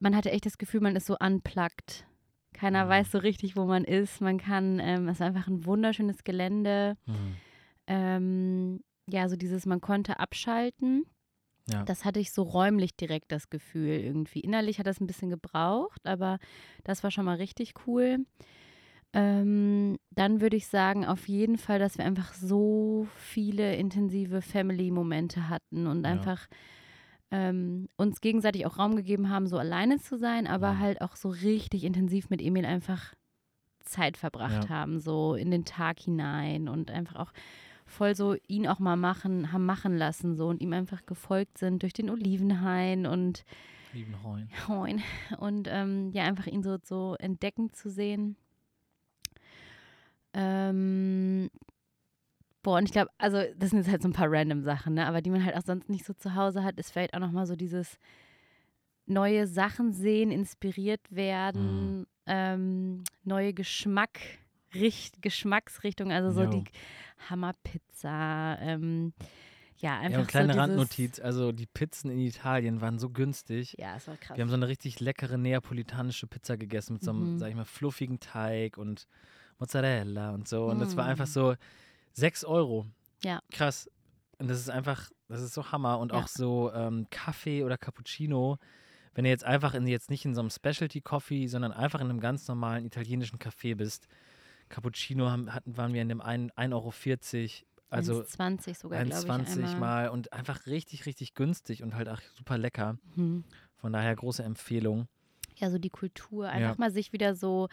[0.00, 2.04] man hatte echt das Gefühl, man ist so unplugged.
[2.58, 2.88] Keiner Mhm.
[2.88, 4.20] weiß so richtig, wo man ist.
[4.20, 6.96] Man kann, ähm, es ist einfach ein wunderschönes Gelände.
[7.86, 11.04] Ähm, ja, so dieses, man konnte abschalten.
[11.70, 11.84] Ja.
[11.84, 14.40] Das hatte ich so räumlich direkt das Gefühl irgendwie.
[14.40, 16.38] Innerlich hat das ein bisschen gebraucht, aber
[16.84, 18.26] das war schon mal richtig cool.
[19.14, 25.48] Ähm, dann würde ich sagen, auf jeden Fall, dass wir einfach so viele intensive Family-Momente
[25.48, 26.10] hatten und Ja.
[26.10, 26.46] einfach
[27.30, 30.78] ähm, uns gegenseitig auch Raum gegeben haben, so alleine zu sein, aber Mhm.
[30.80, 33.14] halt auch so richtig intensiv mit Emil einfach
[33.80, 34.68] Zeit verbracht Ja.
[34.68, 37.32] haben, so in den Tag hinein und einfach auch
[37.86, 41.82] voll so ihn auch mal machen, haben machen lassen so und ihm einfach gefolgt sind
[41.82, 43.44] durch den Olivenhain und.
[44.66, 45.02] Moin.
[45.38, 48.36] Und ähm, ja, einfach ihn so, so entdecken zu sehen.
[50.34, 51.50] Ähm,
[52.68, 55.06] boah, und ich glaube, also das sind jetzt halt so ein paar random Sachen, ne?
[55.06, 57.46] Aber die man halt auch sonst nicht so zu Hause hat, ist vielleicht auch nochmal
[57.46, 57.98] so dieses
[59.06, 64.20] neue Sachen sehen, inspiriert werden, ähm, neue Geschmack,
[64.74, 66.50] Richt, Geschmacksrichtung, also so Jo.
[66.50, 66.64] die
[67.30, 69.14] Hammerpizza, ähm,
[69.78, 73.76] ja, einfach Ja, und kleine so Randnotiz, also die Pizzen in Italien waren so günstig.
[73.78, 74.36] Ja, es war krass.
[74.36, 77.38] Wir haben so eine richtig leckere neapolitanische Pizza gegessen mit so einem, Mhm.
[77.38, 79.06] sag ich mal, fluffigen Teig und
[79.58, 80.66] Mozzarella und so.
[80.66, 81.08] Und das war Mm.
[81.08, 81.54] einfach so
[82.18, 82.86] 6 Euro.
[83.22, 83.40] Ja.
[83.52, 83.90] Krass.
[84.38, 85.98] Und das ist einfach, das ist so Hammer.
[85.98, 86.18] Und Ja.
[86.18, 88.58] auch so ähm, Kaffee oder Cappuccino.
[89.14, 92.08] Wenn du jetzt einfach in, jetzt nicht in so einem Specialty Coffee, sondern einfach in
[92.10, 94.06] einem ganz normalen italienischen Café bist.
[94.68, 97.64] Cappuccino haben, hatten, waren wir in dem einen 1,40 Euro.
[97.90, 99.30] Also 1,20 sogar, glaube ich.
[99.32, 99.78] 1,20 einmal.
[99.78, 102.98] mal und einfach richtig, richtig günstig und halt auch super lecker.
[103.16, 103.44] Mhm.
[103.76, 105.08] Von daher große Empfehlung.
[105.56, 106.48] Ja, so die Kultur.
[106.48, 106.78] Einfach Ja.
[106.78, 107.68] mal sich wieder so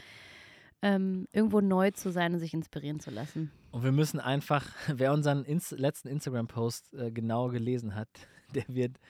[0.81, 3.51] ähm, irgendwo neu zu sein und sich inspirieren zu lassen.
[3.76, 8.08] Und wir müssen einfach, wer unseren Inst letzten Instagram-Post äh, genau gelesen hat,
[8.56, 9.02] der wird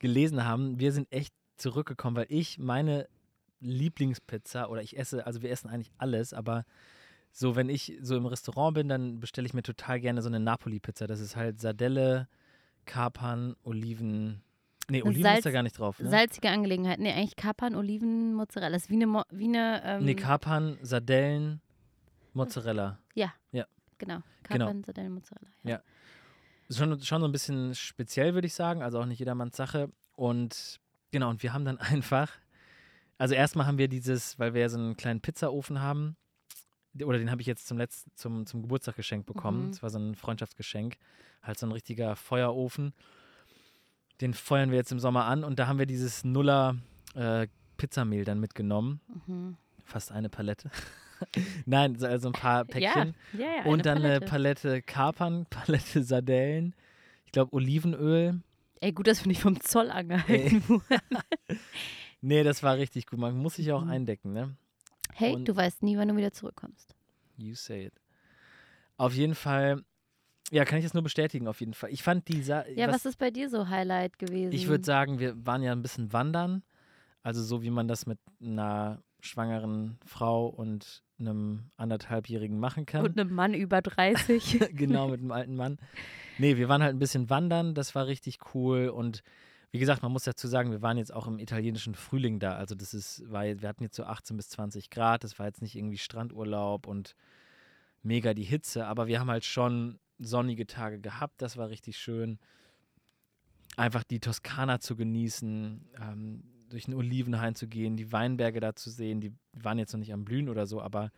[0.00, 3.06] gelesen haben, wir sind echt zurückgekommen, weil ich meine
[3.60, 6.64] Lieblingspizza oder ich esse, also wir essen eigentlich alles, aber
[7.30, 10.40] so, wenn ich so im Restaurant bin, dann bestelle ich mir total gerne so eine
[10.40, 11.06] Napoli-Pizza.
[11.06, 12.26] Das ist halt Sardelle,
[12.86, 14.42] Kapern, Oliven.
[14.90, 16.00] Nee, Oliven Salz- ist da gar nicht drauf.
[16.00, 16.10] Ne?
[16.10, 16.98] Salzige Angelegenheit.
[16.98, 18.72] Nee, eigentlich Kapern, Oliven, Mozzarella.
[18.72, 21.60] Das ist wie eine, Mo wie eine ähm, nee, Kapern, Sardellen,
[22.32, 22.98] Mozzarella.
[24.04, 24.22] Genau.
[24.42, 25.50] Kapern, Sardellen, Mozzarella.
[25.62, 25.82] Ja.
[26.68, 28.82] Ist schon, schon so ein bisschen speziell, würde ich sagen.
[28.82, 29.90] Also auch nicht jedermanns Sache.
[30.14, 32.30] Und genau, und wir haben dann einfach,
[33.18, 36.16] also erstmal haben wir dieses, weil wir ja so einen kleinen Pizzaofen haben,
[37.02, 39.66] oder den habe ich jetzt zum letzten, zum, zum Geburtstag geschenkt bekommen.
[39.66, 39.70] Mhm.
[39.70, 40.98] Das war so ein Freundschaftsgeschenk.
[41.42, 42.92] Halt so ein richtiger Feuerofen.
[44.20, 46.76] Den feuern wir jetzt im Sommer an und da haben wir dieses Nuller
[47.14, 49.00] äh, Pizzamehl dann mitgenommen.
[49.26, 49.56] Mhm.
[49.84, 50.70] Fast eine Palette.
[51.66, 53.14] Nein, so- also ein paar Päckchen.
[53.32, 53.64] Ja, ja, ja.
[53.64, 56.74] Und dann eine eine Palette Kapern, Palette Sardellen,
[57.26, 58.40] ich glaube Olivenöl.
[58.80, 60.82] Ey, gut, dass wir nicht vom Zoll angehalten wurden.
[62.24, 63.18] Nee, das war richtig gut.
[63.18, 63.90] Man muss sich auch Mhm.
[63.90, 64.54] eindecken, ne?
[65.12, 66.94] Hey, Und- du weißt nie, wann du wieder zurückkommst.
[67.36, 67.94] You say it.
[68.96, 69.82] Auf jeden Fall,
[70.52, 71.90] ja, kann ich das nur bestätigen, auf jeden Fall.
[71.90, 74.52] Ich fand die Sa Ja, was, ist bei dir so Highlight gewesen?
[74.52, 76.62] Ich würde sagen, wir waren ja ein bisschen wandern.
[77.24, 83.04] Also so wie man das mit einer schwangeren Frau und einem anderthalbjährigen machen kann.
[83.04, 84.68] Und einem Mann über 30.
[84.72, 85.78] genau, mit einem alten Mann.
[86.38, 88.88] Nee, wir waren halt ein bisschen wandern, das war richtig cool.
[88.88, 89.22] Und
[89.70, 92.56] wie gesagt, man muss dazu sagen, wir waren jetzt auch im italienischen Frühling da.
[92.56, 95.62] Also das ist, war, wir hatten jetzt so 18 bis 20 Grad, das war jetzt
[95.62, 97.14] nicht irgendwie Strandurlaub und
[98.02, 102.38] mega die Hitze, aber wir haben halt schon sonnige Tage gehabt, das war richtig schön.
[103.76, 108.90] Einfach die Toskana zu genießen, ähm, durch den Olivenhain zu gehen, die Weinberge da zu
[108.90, 111.10] sehen, die waren jetzt noch nicht am Blühen oder so, aber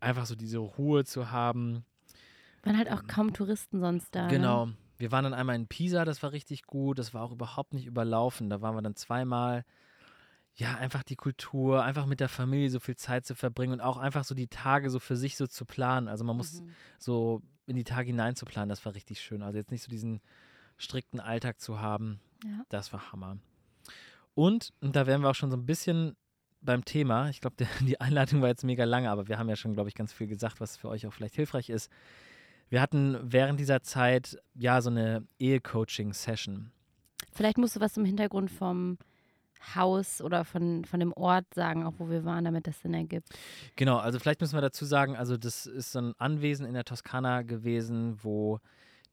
[0.00, 1.84] einfach so diese Ruhe zu haben.
[2.62, 4.24] Waren halt auch kaum Touristen sonst da.
[4.26, 4.28] Ne?
[4.30, 4.68] Genau.
[4.96, 6.98] Wir waren dann einmal in Pisa, das war richtig gut.
[6.98, 8.50] Das war auch überhaupt nicht überlaufen.
[8.50, 9.64] Da waren wir dann zweimal.
[10.54, 13.96] Ja, einfach die Kultur, einfach mit der Familie so viel Zeit zu verbringen und auch
[13.96, 16.08] einfach so die Tage so für sich so zu planen.
[16.08, 16.70] Also man muss Mhm.
[16.98, 19.42] so in die Tage hinein zu planen, das war richtig schön.
[19.42, 20.20] Also jetzt nicht so diesen
[20.76, 22.64] strikten Alltag zu haben, Ja.
[22.70, 23.36] das war Hammer.
[24.38, 26.14] Und, und da wären wir auch schon so ein bisschen
[26.60, 27.28] beim Thema.
[27.28, 29.96] Ich glaube, die Einleitung war jetzt mega lange, aber wir haben ja schon, glaube ich,
[29.96, 31.90] ganz viel gesagt, was für euch auch vielleicht hilfreich ist.
[32.68, 36.70] Wir hatten während dieser Zeit ja so eine Ehe-Coaching-Session.
[37.32, 38.98] Vielleicht musst du was im Hintergrund vom
[39.74, 43.30] Haus oder von, von dem Ort sagen, auch wo wir waren, damit das Sinn ergibt.
[43.74, 46.84] Genau, also vielleicht müssen wir dazu sagen, also das ist so ein Anwesen in der
[46.84, 48.60] Toskana gewesen, wo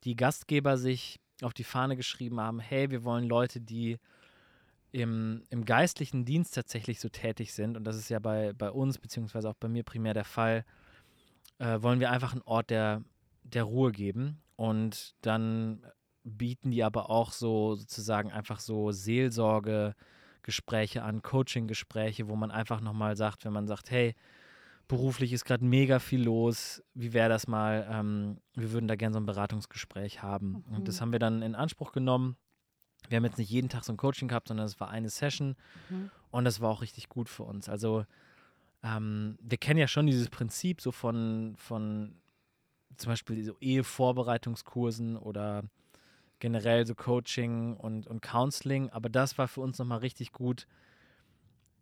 [0.03, 3.97] die Gastgeber sich auf die Fahne geschrieben haben, hey, wir wollen Leute, die
[4.95, 8.97] im, im geistlichen Dienst tatsächlich so tätig sind, und das ist ja bei, bei uns,
[8.97, 10.63] beziehungsweise auch bei mir primär der Fall,
[11.57, 13.03] äh, wollen wir einfach einen Ort der,
[13.43, 14.41] der Ruhe geben.
[14.55, 15.85] Und dann
[16.23, 23.17] bieten die aber auch so sozusagen einfach so Seelsorge-Gespräche an, Coaching-Gespräche, wo man einfach nochmal
[23.17, 24.15] sagt, wenn man sagt, hey,
[24.87, 29.11] beruflich ist gerade mega viel los, wie wäre das mal, ähm, wir würden da gerne
[29.11, 30.63] so ein Beratungsgespräch haben.
[30.69, 30.75] Mhm.
[30.75, 32.37] Und das haben wir dann in Anspruch genommen.
[33.09, 35.55] Wir haben jetzt nicht jeden Tag so ein Coaching gehabt, sondern es war eine Session
[35.89, 36.09] Mhm.
[36.31, 37.69] und das war auch richtig gut für uns.
[37.69, 38.05] Also
[38.83, 42.15] ähm, wir kennen ja schon dieses Prinzip so von, von
[42.97, 45.63] zum Beispiel so Ehevorbereitungskursen oder
[46.39, 50.67] generell so Coaching und, und Counseling, aber das war für uns nochmal richtig gut.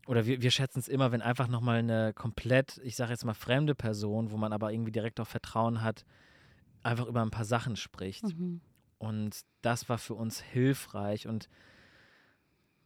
[0.06, 3.34] Oder wir, wir schätzen es immer, wenn einfach nochmal eine komplett, ich sage jetzt mal
[3.34, 6.06] fremde Person, wo man aber irgendwie direkt auch Vertrauen hat,
[6.84, 8.24] einfach über ein paar Sachen spricht.
[8.24, 8.60] Mhm.
[9.04, 11.28] Und das war für uns hilfreich.
[11.28, 11.50] Und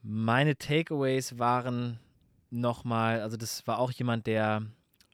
[0.02, 2.00] meine Takeaways waren
[2.50, 4.64] nochmal, also das war auch jemand, der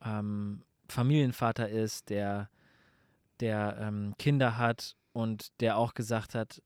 [0.02, 2.48] ähm, Familienvater ist, der,
[3.40, 6.62] der ähm, Kinder hat und der auch gesagt hat,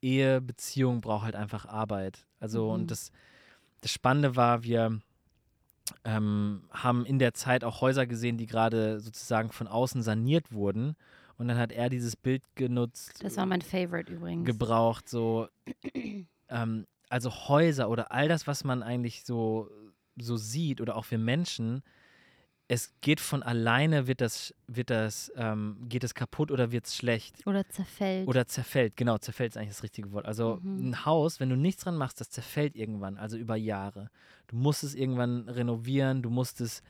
[0.00, 2.26] Ehe, Beziehung braucht halt einfach Arbeit.
[2.38, 2.74] Also Mhm.
[2.74, 3.10] und das,
[3.80, 5.00] das Spannende war, wir
[6.04, 10.96] ähm, haben in der Zeit auch Häuser gesehen, die gerade sozusagen von außen saniert wurden.
[11.38, 14.46] Und dann hat er dieses Bild genutzt, Das war mein Favorite übrigens.
[14.46, 15.48] gebraucht, so
[16.48, 19.70] ähm, also Häuser oder all das, was man eigentlich so,
[20.16, 21.82] so sieht oder auch wir Menschen,
[22.68, 26.96] es geht von alleine, wird das, wird das, ähm, geht es kaputt oder wird es
[26.96, 28.26] schlecht Oder zerfällt.
[28.28, 28.96] oder zerfällt.
[28.96, 30.24] Genau, zerfällt ist eigentlich das richtige Wort.
[30.24, 30.88] Also Mhm.
[30.90, 34.10] ein Haus, wenn du nichts dran machst, das zerfällt irgendwann, also über Jahre.
[34.46, 36.82] Du musst es irgendwann renovieren, du musst es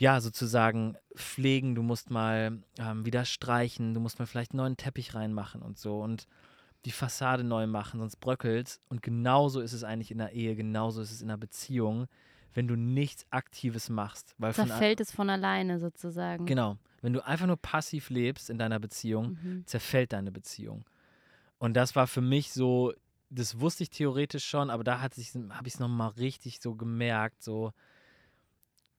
[0.00, 4.76] ja sozusagen pflegen, du musst mal ähm, wieder streichen, du musst mal vielleicht einen neuen
[4.76, 6.26] Teppich reinmachen und so und
[6.86, 11.02] die Fassade neu machen, sonst bröckelt Und genauso ist es eigentlich in der Ehe, genauso
[11.02, 12.06] ist es in einer Beziehung,
[12.54, 14.34] wenn du nichts Aktives machst.
[14.38, 16.46] Weil von zerfällt es von alleine sozusagen.
[16.46, 16.78] Genau.
[17.02, 19.66] Wenn du einfach nur passiv lebst in deiner Beziehung, Mhm.
[19.66, 20.84] zerfällt deine Beziehung.
[21.58, 22.94] Und das war für mich so,
[23.28, 25.34] das wusste ich theoretisch schon, aber da habe ich
[25.74, 27.72] es nochmal richtig so gemerkt, so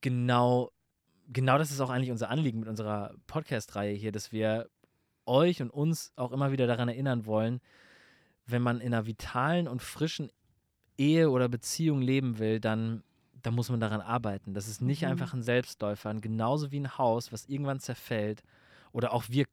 [0.01, 0.71] genau
[1.27, 4.69] genau das ist auch eigentlich unser Anliegen mit unserer Podcast-Reihe hier, dass wir
[5.25, 7.61] euch und uns auch immer wieder daran erinnern wollen,
[8.45, 10.31] wenn man in einer vitalen und frischen
[10.97, 13.03] Ehe oder Beziehung leben will, dann,
[13.41, 14.53] dann muss man daran arbeiten.
[14.53, 15.09] Das ist nicht Mhm.
[15.09, 16.09] einfach ein Selbstläufer.
[16.09, 18.43] Und genauso wie ein Haus, was irgendwann zerfällt,
[18.91, 19.45] oder auch wir,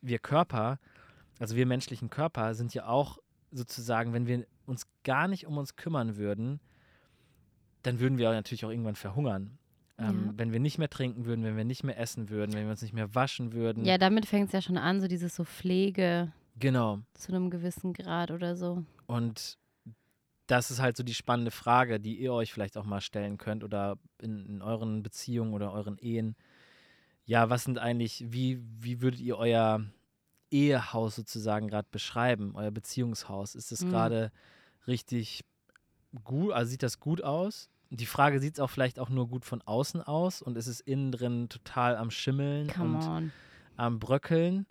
[0.00, 0.78] wir Körper,
[1.38, 3.18] also wir menschlichen Körper, sind ja auch
[3.50, 6.60] sozusagen, wenn wir uns gar nicht um uns kümmern würden,
[7.82, 9.58] dann würden wir natürlich auch irgendwann verhungern.
[10.02, 10.32] Ähm, Ja.
[10.36, 12.82] Wenn wir nicht mehr trinken würden, wenn wir nicht mehr essen würden, wenn wir uns
[12.82, 13.84] nicht mehr waschen würden.
[13.84, 17.00] Ja, damit fängt es ja schon an, so dieses so Pflege Genau.
[17.14, 18.84] zu einem gewissen Grad oder so.
[19.06, 19.58] Und
[20.46, 23.64] das ist halt so die spannende Frage, die ihr euch vielleicht auch mal stellen könnt
[23.64, 26.36] oder in, in euren Beziehungen oder euren Ehen.
[27.24, 29.80] Ja, was sind eigentlich, wie, wie würdet ihr euer
[30.50, 33.54] Ehehaus sozusagen gerade beschreiben, euer Beziehungshaus?
[33.54, 33.90] Ist es Mhm.
[33.90, 34.32] gerade
[34.86, 35.44] richtig
[36.24, 37.70] gut, also sieht das gut aus?
[37.94, 40.80] Die Frage, sieht es auch vielleicht auch nur gut von außen aus und ist es
[40.80, 43.32] innen drin total am Schimmeln Come und on.
[43.76, 44.66] am Bröckeln?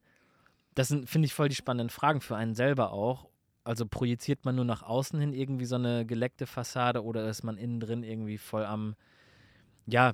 [0.74, 3.30] Das sind, finde ich, voll die spannenden Fragen für einen selber auch.
[3.64, 7.58] Also projiziert man nur nach außen hin irgendwie so eine geleckte Fassade oder ist man
[7.58, 8.96] innen drin irgendwie voll am,
[9.86, 10.14] ja,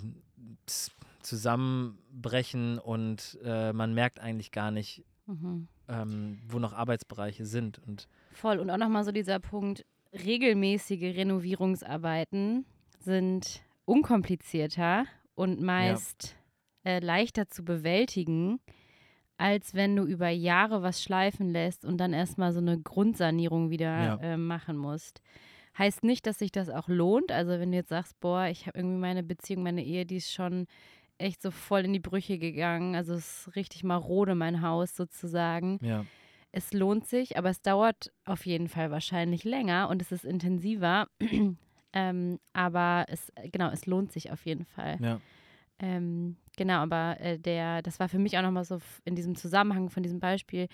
[1.21, 5.67] zusammenbrechen und äh, man merkt eigentlich gar nicht, Mhm.
[5.89, 7.79] ähm, wo noch Arbeitsbereiche sind.
[7.85, 8.59] Und Voll.
[8.59, 12.65] Und auch nochmal so dieser Punkt, regelmäßige Renovierungsarbeiten
[12.99, 15.05] sind unkomplizierter
[15.35, 16.35] und meist
[16.83, 18.59] äh, leichter zu bewältigen,
[19.37, 24.03] als wenn du über Jahre was schleifen lässt und dann erstmal so eine Grundsanierung wieder
[24.03, 24.15] Ja.
[24.21, 25.21] äh, machen musst.
[25.77, 27.31] Heißt nicht, dass sich das auch lohnt.
[27.31, 30.33] Also wenn du jetzt sagst, boah, ich habe irgendwie meine Beziehung, meine Ehe, die ist
[30.33, 30.65] schon
[31.19, 32.95] echt so voll in die Brüche gegangen.
[32.95, 36.03] Also es ist richtig marode, mein Haus sozusagen ja,
[36.51, 41.07] es lohnt sich, aber es dauert auf jeden Fall wahrscheinlich länger und es ist intensiver.
[41.93, 44.97] Ähm, aber es, genau, es lohnt sich auf jeden Fall.
[45.01, 45.19] ja,
[45.79, 49.89] Ähm, genau, aber äh, der, das war für mich auch nochmal so in diesem Zusammenhang
[49.89, 50.67] von diesem Beispiel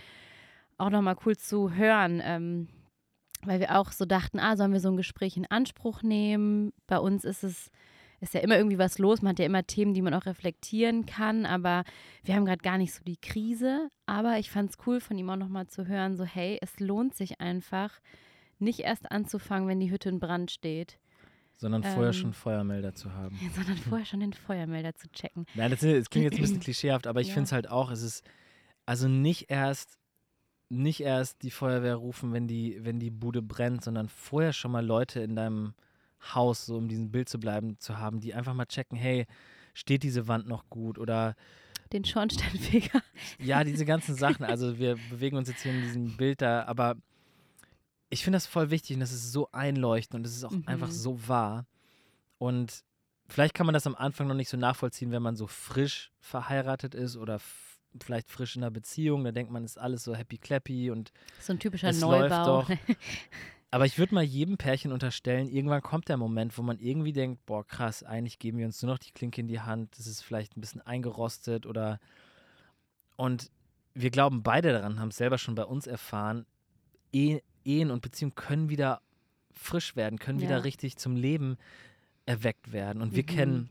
[0.78, 2.68] auch nochmal cool zu hören, ähm,
[3.44, 6.72] weil wir auch so dachten, ah, sollen wir so ein Gespräch in Anspruch nehmen?
[6.88, 7.70] Bei uns ist es,
[8.22, 11.06] ist ja immer irgendwie was los, man hat ja immer Themen, die man auch reflektieren
[11.06, 11.84] kann, aber
[12.24, 13.90] wir haben gerade gar nicht so die Krise.
[14.06, 17.16] Aber ich fand es cool von ihm auch nochmal zu hören, so hey, es lohnt
[17.16, 18.00] sich einfach,
[18.60, 21.00] nicht erst anzufangen, wenn die Hütte in Brand steht,
[21.58, 23.40] sondern vorher Ähm, schon Feuermelder zu haben.
[23.56, 25.46] sondern vorher schon den Feuermelder zu checken.
[25.54, 27.34] Nein, das, das klingt jetzt ein bisschen klischeehaft, aber ich Ja.
[27.36, 28.24] finde es halt auch, es ist
[28.86, 29.98] also nicht erst
[30.70, 34.84] nicht erst die Feuerwehr rufen, wenn die wenn die Bude brennt, sondern vorher schon mal
[34.86, 35.74] Leute in deinem
[36.34, 39.26] Haus, so um diesem Bild zu bleiben, zu haben, die einfach mal checken, hey,
[39.74, 41.36] steht diese Wand noch gut oder
[41.92, 43.02] Den Schornsteinfeger.
[43.40, 44.46] ja, diese ganzen Sachen.
[44.46, 46.96] Also wir bewegen uns jetzt hier in diesem Bild da, aber
[48.14, 50.64] ich finde das voll wichtig und das ist so einleuchtend und es ist auch Mhm.
[50.68, 51.66] einfach so wahr.
[52.38, 52.84] Und
[53.28, 56.94] vielleicht kann man das am Anfang noch nicht so nachvollziehen, wenn man so frisch verheiratet
[56.96, 57.40] ist oder
[58.02, 59.24] vielleicht frisch in einer Beziehung.
[59.24, 62.62] Da denkt man, ist alles so happy clappy und So ein typischer Es Neubau.
[62.62, 62.70] läuft doch.
[63.72, 67.46] aber ich würde mal jedem Pärchen unterstellen, irgendwann kommt der Moment, wo man irgendwie denkt,
[67.46, 70.22] boah, krass, eigentlich geben wir uns nur noch die Klinke in die Hand, das ist
[70.22, 72.00] vielleicht ein bisschen eingerostet oder
[73.16, 73.52] und
[73.94, 76.46] wir glauben beide daran, haben es selber schon bei uns erfahren,
[77.12, 79.02] Eh- Ehen und Beziehungen können wieder
[79.52, 80.46] frisch werden, können Ja.
[80.46, 81.58] wieder richtig zum Leben
[82.26, 83.02] erweckt werden.
[83.02, 83.28] Und wir Mhm.
[83.28, 83.70] kennen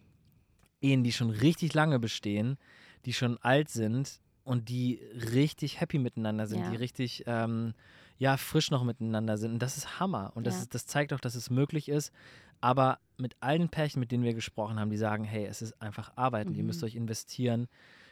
[0.80, 2.58] Ehen, die schon richtig lange bestehen,
[3.04, 5.00] die schon alt sind und die
[5.32, 6.70] richtig happy miteinander sind, Ja.
[6.70, 7.74] die richtig ähm,
[8.18, 9.52] ja, frisch noch miteinander sind.
[9.52, 10.32] Und das ist Hammer.
[10.34, 10.62] Und das, Ja.
[10.62, 12.12] ist, das zeigt auch, dass es möglich ist.
[12.60, 16.12] Aber mit allen Pärchen, mit denen wir gesprochen haben, die sagen, hey, es ist einfach
[16.16, 16.68] Arbeit und ihr Mhm.
[16.68, 17.68] müsst euch investieren.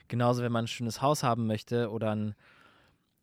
[0.09, 2.35] Genauso, wenn man ein schönes Haus haben möchte oder, ein,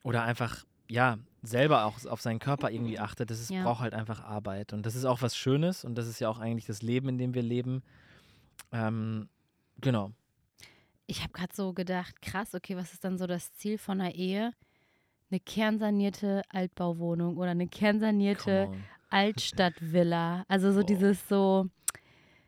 [0.03, 3.63] oder einfach, ja, selber auch auf seinen Körper irgendwie achtet, das ist, Ja.
[3.63, 4.73] braucht halt einfach Arbeit.
[4.73, 7.17] Und das ist auch was Schönes und das ist ja auch eigentlich das Leben, in
[7.17, 7.83] dem wir leben.
[8.71, 9.29] Ähm,
[9.79, 10.11] genau.
[11.05, 14.13] Ich habe gerade so gedacht, krass, okay, was ist dann so das Ziel von einer
[14.15, 14.51] Ehe?
[15.29, 18.69] Eine kernsanierte Altbauwohnung oder eine kernsanierte.
[19.09, 20.43] Altstadtvilla.
[20.47, 20.83] Also so Oh.
[20.83, 21.67] dieses so,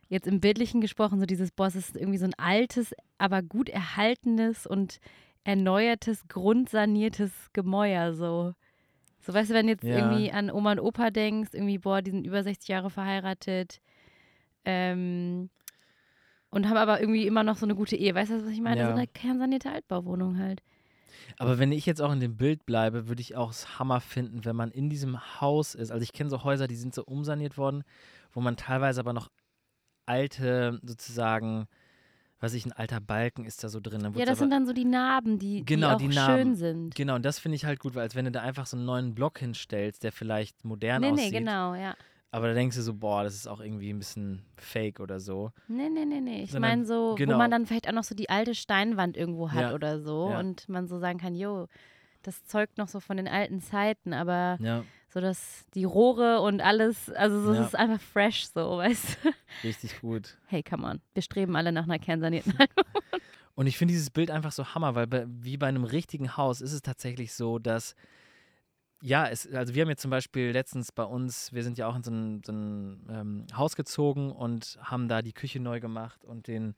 [0.10, 3.70] jetzt im Bildlichen gesprochen, so dieses, boah, es ist irgendwie so ein altes, aber gut
[3.70, 5.00] erhaltenes und
[5.50, 8.54] erneuertes, grundsaniertes Gemäuer so.
[9.22, 9.98] So, weißt du, wenn du jetzt Ja.
[9.98, 13.82] irgendwie an Oma und Opa denkst, irgendwie, boah, die sind über 60 Jahre verheiratet
[14.64, 15.50] ähm,
[16.52, 18.14] und haben aber irgendwie immer noch so eine gute Ehe.
[18.14, 18.82] Weißt du, was ich meine?
[18.82, 18.88] Ja.
[18.88, 20.62] So eine kernsanierte Altbauwohnung halt.
[21.38, 24.46] Aber wenn ich jetzt auch in dem Bild bleibe, würde ich auch es Hammer finden,
[24.46, 25.92] wenn man in diesem Haus ist.
[25.92, 27.84] Also ich kenne so Häuser, die sind so umsaniert worden,
[28.32, 29.30] wo man teilweise aber noch
[30.06, 31.68] alte, sozusagen,
[32.42, 34.02] weiß ich, ein alter Balken ist da so drin.
[34.02, 36.36] Dann Ja, das aber, sind dann so die Narben, die, Genau, die auch die Narben.
[36.44, 36.96] schön sind.
[36.96, 38.86] Genau, und das finde ich halt gut, weil als wenn du da einfach so einen
[38.86, 41.32] neuen Block hinstellst, der vielleicht modern Nee, aussieht.
[41.34, 41.96] nee, genau, ja.
[42.32, 45.52] aber da denkst du so, boah, das ist auch irgendwie ein bisschen fake oder so.
[45.68, 46.44] Nee, nee, nee, nee.
[46.44, 47.34] Ich meine so, genau.
[47.34, 50.30] wo man dann vielleicht auch noch so die alte Steinwand irgendwo hat Ja, oder so
[50.30, 50.40] ja.
[50.40, 51.68] und man so sagen kann, jo,
[52.24, 56.62] das zeugt noch so von den alten Zeiten, aber Ja, so dass die Rohre und
[56.62, 57.62] alles, also so, Ja.
[57.62, 59.34] es ist einfach fresh so, weißt du?
[59.64, 60.38] richtig gut.
[60.48, 61.02] Hey, come on.
[61.14, 62.54] Wir streben alle nach einer kernsanierten
[63.56, 66.62] Und ich finde dieses Bild einfach so hammer, weil bei, wie bei einem richtigen Haus
[66.62, 67.94] ist es tatsächlich so, dass
[69.02, 71.96] ja, es, also wir haben jetzt zum Beispiel letztens bei uns, wir sind ja auch
[71.96, 76.24] in so ein, so ein ähm, Haus gezogen und haben da die Küche neu gemacht
[76.26, 76.76] und den,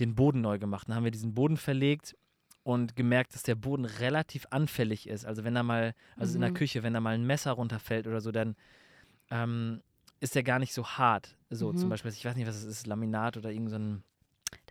[0.00, 0.88] den Boden neu gemacht.
[0.88, 2.16] Dann haben wir diesen Boden verlegt
[2.64, 5.24] und gemerkt, dass der Boden relativ anfällig ist.
[5.24, 6.54] Also wenn da mal, also in der Mhm.
[6.54, 8.56] Küche, wenn da mal ein Messer runterfällt oder so, dann
[9.30, 9.80] ähm,
[10.20, 11.36] ist der gar nicht so hart.
[11.50, 11.76] So Mhm.
[11.76, 14.02] zum Beispiel, ich weiß nicht, was es ist, Laminat oder irgend so ein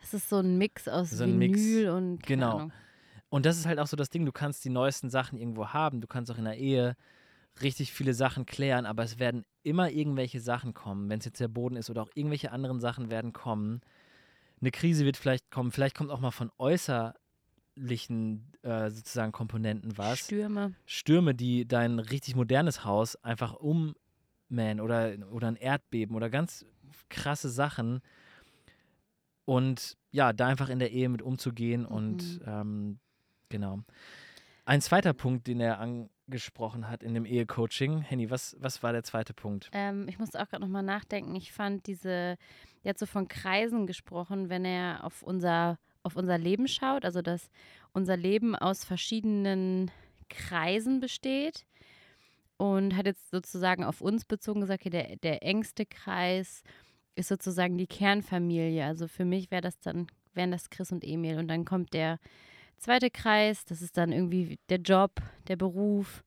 [0.02, 1.62] Das ist so ein Mix aus So ein Mix.
[1.62, 2.58] Vinyl und Genau.
[2.58, 2.74] Ahnung.
[3.30, 6.02] Und das ist halt auch so das Ding, du kannst die neuesten Sachen irgendwo haben,
[6.02, 6.96] du kannst auch in der Ehe
[7.62, 11.48] richtig viele Sachen klären, aber es werden immer irgendwelche Sachen kommen, wenn es jetzt der
[11.48, 13.82] Boden ist oder auch irgendwelche anderen Sachen werden kommen.
[14.62, 16.52] Eine Krise wird vielleicht kommen, vielleicht kommt auch mal von
[17.78, 20.20] äußerlichen äh, sozusagen Komponenten was.
[20.20, 20.74] Stürme.
[20.86, 26.66] Stürme, die dein richtig modernes Haus einfach ummähen oder, oder ein Erdbeben oder ganz
[27.10, 28.02] krasse Sachen.
[29.46, 33.00] Und ja, da einfach in der Ehe mit umzugehen und ähm,
[33.50, 33.80] genau.
[34.66, 38.00] Ein zweiter Punkt, den er angesprochen hat in dem Ehecoaching.
[38.00, 39.70] Henny, was, was war der zweite Punkt?
[39.74, 41.36] Ähm, ich musste auch gerade nochmal nachdenken.
[41.36, 42.38] Ich fand diese,
[42.84, 47.22] er hat so von Kreisen gesprochen, wenn er auf unser, auf unser Leben schaut, also
[47.22, 47.50] dass
[47.94, 49.92] unser Leben aus verschiedenen
[50.30, 51.66] Kreisen besteht
[52.58, 56.64] und hat jetzt sozusagen auf uns bezogen gesagt, okay, der, der engste Kreis
[57.16, 58.86] ist sozusagen die Kernfamilie.
[58.86, 61.38] Also für mich wäre das dann, wären das Chris und Emil.
[61.38, 62.20] Und dann kommt der
[62.78, 66.24] zweite Kreis, das ist dann irgendwie der Job, der Beruf,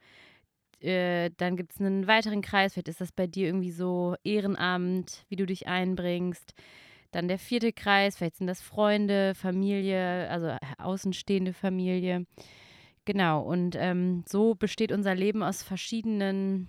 [0.81, 5.25] äh, dann gibt es einen weiteren Kreis, vielleicht ist das bei dir irgendwie so Ehrenamt,
[5.29, 6.55] wie du dich einbringst.
[7.17, 12.27] Dann der vierte Kreis, vielleicht sind das Freunde, Familie, also äh, außenstehende Familie.
[13.07, 16.69] Genau, und ähm, so besteht unser Leben aus verschiedenen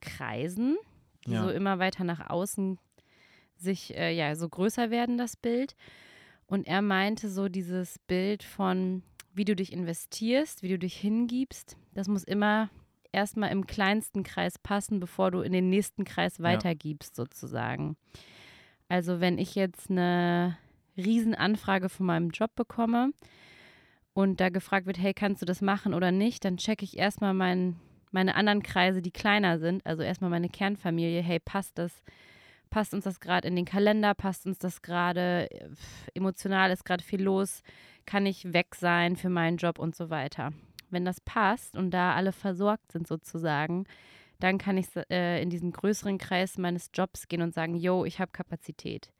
[0.00, 0.76] Kreisen,
[1.24, 1.44] die Ja.
[1.44, 2.80] so immer weiter nach außen
[3.58, 5.76] sich, äh, ja, so größer werden, das Bild.
[6.46, 11.76] Und er meinte so dieses Bild von, wie du dich investierst, wie du dich hingibst,
[11.94, 12.70] das muss immer
[13.12, 17.96] erstmal im kleinsten Kreis passen, bevor du in den nächsten Kreis weitergibst, sozusagen.
[18.90, 20.58] Also wenn ich jetzt eine
[20.96, 23.12] Riesenanfrage von meinem Job bekomme
[24.14, 27.32] und da gefragt wird, hey, kannst du das machen oder nicht, dann checke ich erstmal
[27.32, 27.76] mein,
[28.10, 32.02] meine anderen Kreise, die kleiner sind, also erstmal meine Kernfamilie, hey, passt das,
[32.68, 35.48] passt uns das gerade in den Kalender, passt uns das gerade,
[36.14, 37.62] emotional ist gerade viel los,
[38.06, 40.52] kann ich weg sein für meinen Job und so weiter.
[40.90, 43.86] Wenn das passt und da alle versorgt sind sozusagen,
[44.40, 48.20] dann kann ich äh, in diesen größeren Kreis meines Jobs gehen und sagen, yo, ich
[48.20, 49.12] habe Kapazität.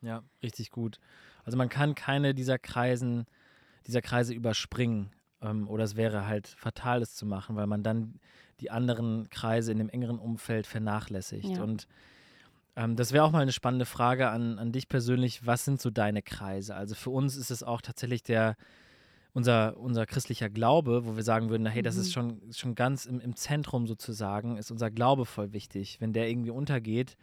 [0.00, 0.98] Ja, richtig gut.
[1.44, 3.26] Also man kann keine dieser Kreisen,
[3.86, 5.10] dieser Kreise überspringen.
[5.40, 8.20] Ähm, oder es wäre halt fatal, es zu machen, weil man dann
[8.60, 11.56] die anderen Kreise in dem engeren Umfeld vernachlässigt.
[11.56, 11.62] Ja.
[11.62, 11.86] Und
[12.76, 15.46] ähm, das wäre auch mal eine spannende Frage an, an dich persönlich.
[15.46, 16.74] Was sind so deine Kreise?
[16.74, 18.56] Also für uns ist es auch tatsächlich der,
[19.32, 22.12] unser, unser christlicher Glaube, wo wir sagen würden, na, hey, das ist Mhm.
[22.12, 26.00] schon, schon ganz im, im Zentrum sozusagen, ist unser Glaube voll wichtig.
[26.00, 27.16] Wenn der irgendwie untergeht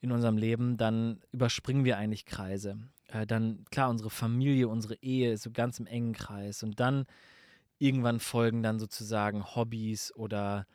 [0.00, 2.78] in unserem Leben, dann überspringen wir eigentlich Kreise.
[3.08, 6.62] Äh, dann, klar, unsere Familie, unsere Ehe ist so ganz im engen Kreis.
[6.62, 7.04] Und dann
[7.78, 10.66] irgendwann folgen dann sozusagen Hobbys oder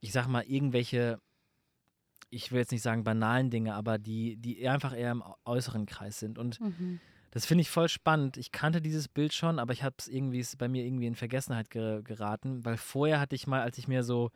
[0.00, 1.18] ich sag mal, irgendwelche,
[2.30, 5.86] ich will jetzt nicht sagen banalen Dinge, aber die, die einfach eher im äu- äußeren
[5.86, 6.38] Kreis sind.
[6.38, 7.00] Und Mhm.
[7.34, 8.36] Das finde ich voll spannend.
[8.36, 11.16] Ich kannte dieses Bild schon, aber ich habe es irgendwie, ist bei mir irgendwie in
[11.16, 14.30] Vergessenheit ge geraten, weil vorher hatte ich mal, als ich mir so,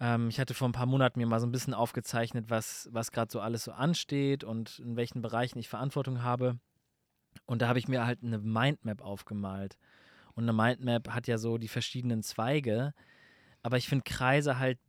[0.00, 3.12] ähm, ich hatte vor ein paar Monaten mir mal so ein bisschen aufgezeichnet, was, was
[3.12, 6.58] gerade so alles so ansteht und in welchen Bereichen ich Verantwortung habe.
[7.46, 9.78] Und da habe ich mir halt eine Mindmap aufgemalt.
[10.34, 12.92] Und eine Mindmap hat ja so die verschiedenen Zweige,
[13.62, 14.80] aber ich finde Kreise halt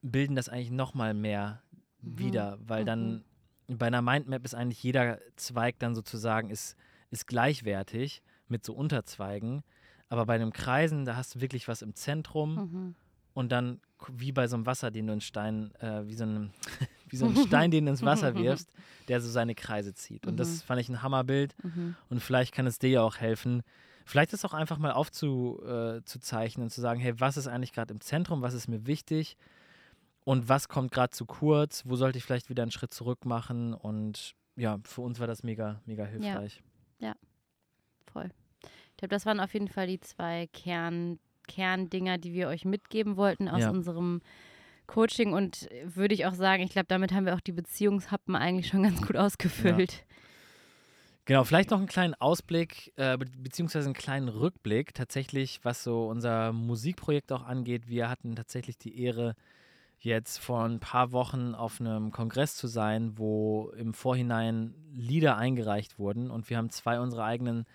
[0.00, 1.62] bilden das eigentlich noch mal mehr
[2.00, 2.18] Mhm.
[2.18, 3.24] wieder, weil dann
[3.68, 6.76] bei einer Mindmap ist eigentlich jeder Zweig dann sozusagen ist,
[7.10, 9.62] ist gleichwertig mit so Unterzweigen.
[10.08, 12.94] Aber bei einem Kreisen, da hast du wirklich was im Zentrum Mhm.
[13.34, 16.50] und dann wie bei so einem Wasser, den du in Stein, äh, wie so einem,
[17.08, 18.72] wie so einen Stein, den du ins Wasser wirfst,
[19.08, 20.26] der so seine Kreise zieht.
[20.26, 20.38] Und Mhm.
[20.38, 21.96] das fand ich ein Hammerbild Mhm.
[22.08, 23.62] und vielleicht kann es dir ja auch helfen,
[24.04, 27.48] vielleicht ist auch einfach mal aufzuzeichnen äh, zu zeichnen und zu sagen, hey, was ist
[27.48, 29.36] eigentlich gerade im Zentrum, was ist mir wichtig
[30.26, 33.72] und was kommt gerade zu kurz, wo sollte ich vielleicht wieder einen Schritt zurück machen
[33.74, 36.62] und ja, für uns war das mega, mega hilfreich.
[38.12, 38.30] Voll.
[38.62, 43.16] Ich glaube, das waren auf jeden Fall die zwei Kern, Kerndinger, die wir euch mitgeben
[43.16, 43.70] wollten aus Ja.
[43.70, 44.20] unserem
[44.86, 48.68] Coaching und würde ich auch sagen, ich glaube, damit haben wir auch die Beziehungshappen eigentlich
[48.68, 49.92] schon ganz gut ausgefüllt.
[49.92, 49.98] Ja.
[51.26, 56.52] Genau, vielleicht noch einen kleinen Ausblick, äh, beziehungsweise einen kleinen Rückblick, tatsächlich, was so unser
[56.52, 57.88] Musikprojekt auch angeht.
[57.88, 59.34] Wir hatten tatsächlich die Ehre,
[59.98, 65.98] jetzt vor ein paar Wochen auf einem Kongress zu sein, wo im Vorhinein Lieder eingereicht
[65.98, 66.30] wurden.
[66.30, 67.66] Und wir haben zwei unserer eigenen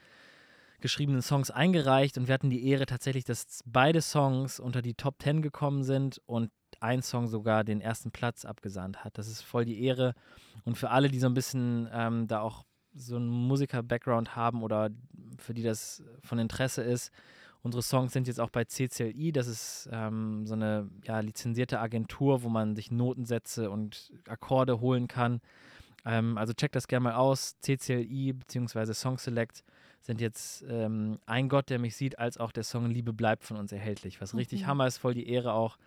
[0.80, 2.18] geschriebenen Songs eingereicht.
[2.18, 6.22] Und wir hatten die Ehre tatsächlich, dass beide Songs unter die Top 10 gekommen sind
[6.26, 9.18] und ein Song sogar den ersten Platz abgesandt hat.
[9.18, 10.14] Das ist voll die Ehre.
[10.64, 14.90] Und für alle, die so ein bisschen ähm, da auch so einen Musiker-Background haben oder
[15.38, 17.12] für die das von Interesse ist,
[17.64, 22.42] Unsere Songs sind jetzt auch bei CCLI, das ist ähm, so eine ja, lizenzierte Agentur,
[22.42, 25.42] wo man sich Notensätze und Akkorde holen kann.
[26.06, 27.56] Ähm, also checkt das gerne mal aus.
[27.60, 28.94] CCLI bzw.
[28.94, 29.64] Song Select
[30.00, 33.58] sind jetzt ähm, Ein Gott, der mich sieht, als auch der Song Liebe bleibt von
[33.58, 34.20] uns erhältlich.
[34.20, 34.68] Was richtig mhm.
[34.68, 35.78] Hammer ist, voll die Ehre auch.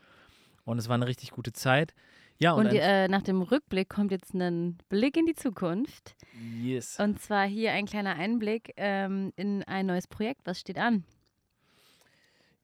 [0.65, 1.93] Und es war eine richtig gute Zeit.
[2.39, 6.17] Ja, und, und die, äh, nach dem Rückblick kommt jetzt ein Blick in die Zukunft.
[6.63, 6.99] Yes.
[6.99, 10.43] Und zwar hier ein kleiner Einblick ähm, in ein neues Projekt.
[10.45, 11.05] Was steht an?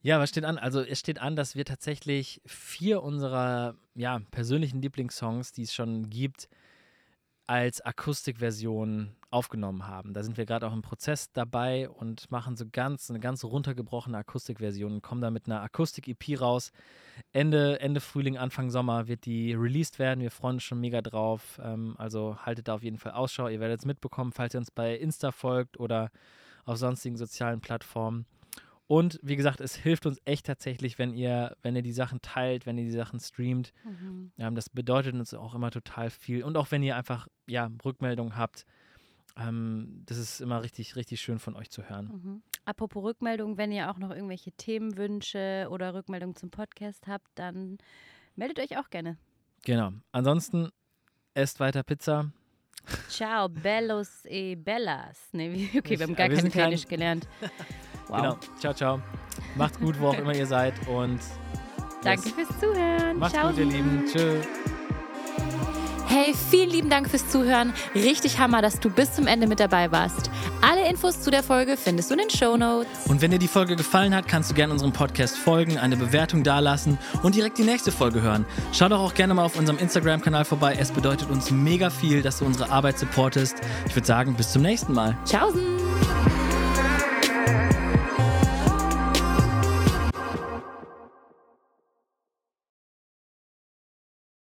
[0.02, 0.56] Ja, was steht an?
[0.56, 6.08] Also es steht an, dass wir tatsächlich vier unserer ja, persönlichen Lieblingssongs, die es schon
[6.08, 6.48] gibt,
[7.46, 10.14] als Akustikversion aufgenommen haben.
[10.14, 14.16] Da sind wir gerade auch im Prozess dabei und machen so ganz eine ganz runtergebrochene
[14.16, 16.72] Akustikversion und kommen da mit einer Akustik-EP raus.
[17.32, 20.20] Ende, Ende Frühling, Anfang Sommer wird die released werden.
[20.20, 21.60] Wir freuen uns schon mega drauf.
[21.62, 23.48] Ähm, also haltet da auf jeden Fall Ausschau.
[23.48, 26.10] Ihr werdet es mitbekommen, falls ihr uns bei Insta folgt oder
[26.64, 28.26] auf sonstigen sozialen Plattformen.
[28.90, 32.66] Und wie gesagt, es hilft uns echt tatsächlich, wenn ihr, wenn ihr die Sachen teilt,
[32.66, 33.72] wenn ihr die Sachen streamt.
[33.84, 34.32] Mhm.
[34.36, 36.42] Ähm, das bedeutet uns auch immer total viel.
[36.42, 38.66] Und auch wenn ihr einfach ja, Rückmeldungen habt,
[39.36, 42.06] ähm, das ist immer richtig, richtig schön von euch zu hören.
[42.06, 42.42] Mhm.
[42.64, 47.78] Apropos Rückmeldungen, wenn ihr auch noch irgendwelche Themenwünsche oder Rückmeldungen zum Podcast habt, dann
[48.34, 49.18] meldet euch auch gerne.
[49.62, 49.92] Genau.
[50.10, 50.68] Ansonsten
[51.34, 52.32] esst weiter Pizza.
[53.08, 55.28] Ciao, bellos e bellas.
[55.30, 57.28] Nee, okay, wir haben gar kein Italienisch gelernt.
[58.10, 58.16] Wow.
[58.16, 58.36] Genau.
[58.58, 59.00] Ciao, ciao.
[59.56, 60.74] Macht's gut, wo auch immer ihr seid.
[60.88, 61.20] Und
[62.02, 62.34] danke yes.
[62.34, 63.18] fürs Zuhören.
[63.18, 63.48] Macht's ciao.
[63.48, 64.04] gut, ihr Lieben.
[64.06, 64.46] Tschüss.
[66.08, 67.72] Hey, vielen lieben Dank fürs Zuhören.
[67.94, 70.28] Richtig Hammer, dass du bis zum Ende mit dabei warst.
[70.60, 72.88] Alle Infos zu der Folge findest du in den Show Notes.
[73.06, 76.42] Und wenn dir die Folge gefallen hat, kannst du gerne unserem Podcast folgen, eine Bewertung
[76.42, 78.44] dalassen und direkt die nächste Folge hören.
[78.72, 80.76] Schau doch auch gerne mal auf unserem Instagram-Kanal vorbei.
[80.80, 83.58] Es bedeutet uns mega viel, dass du unsere Arbeit supportest.
[83.86, 85.16] Ich würde sagen, bis zum nächsten Mal.
[85.24, 85.62] Tschaußen.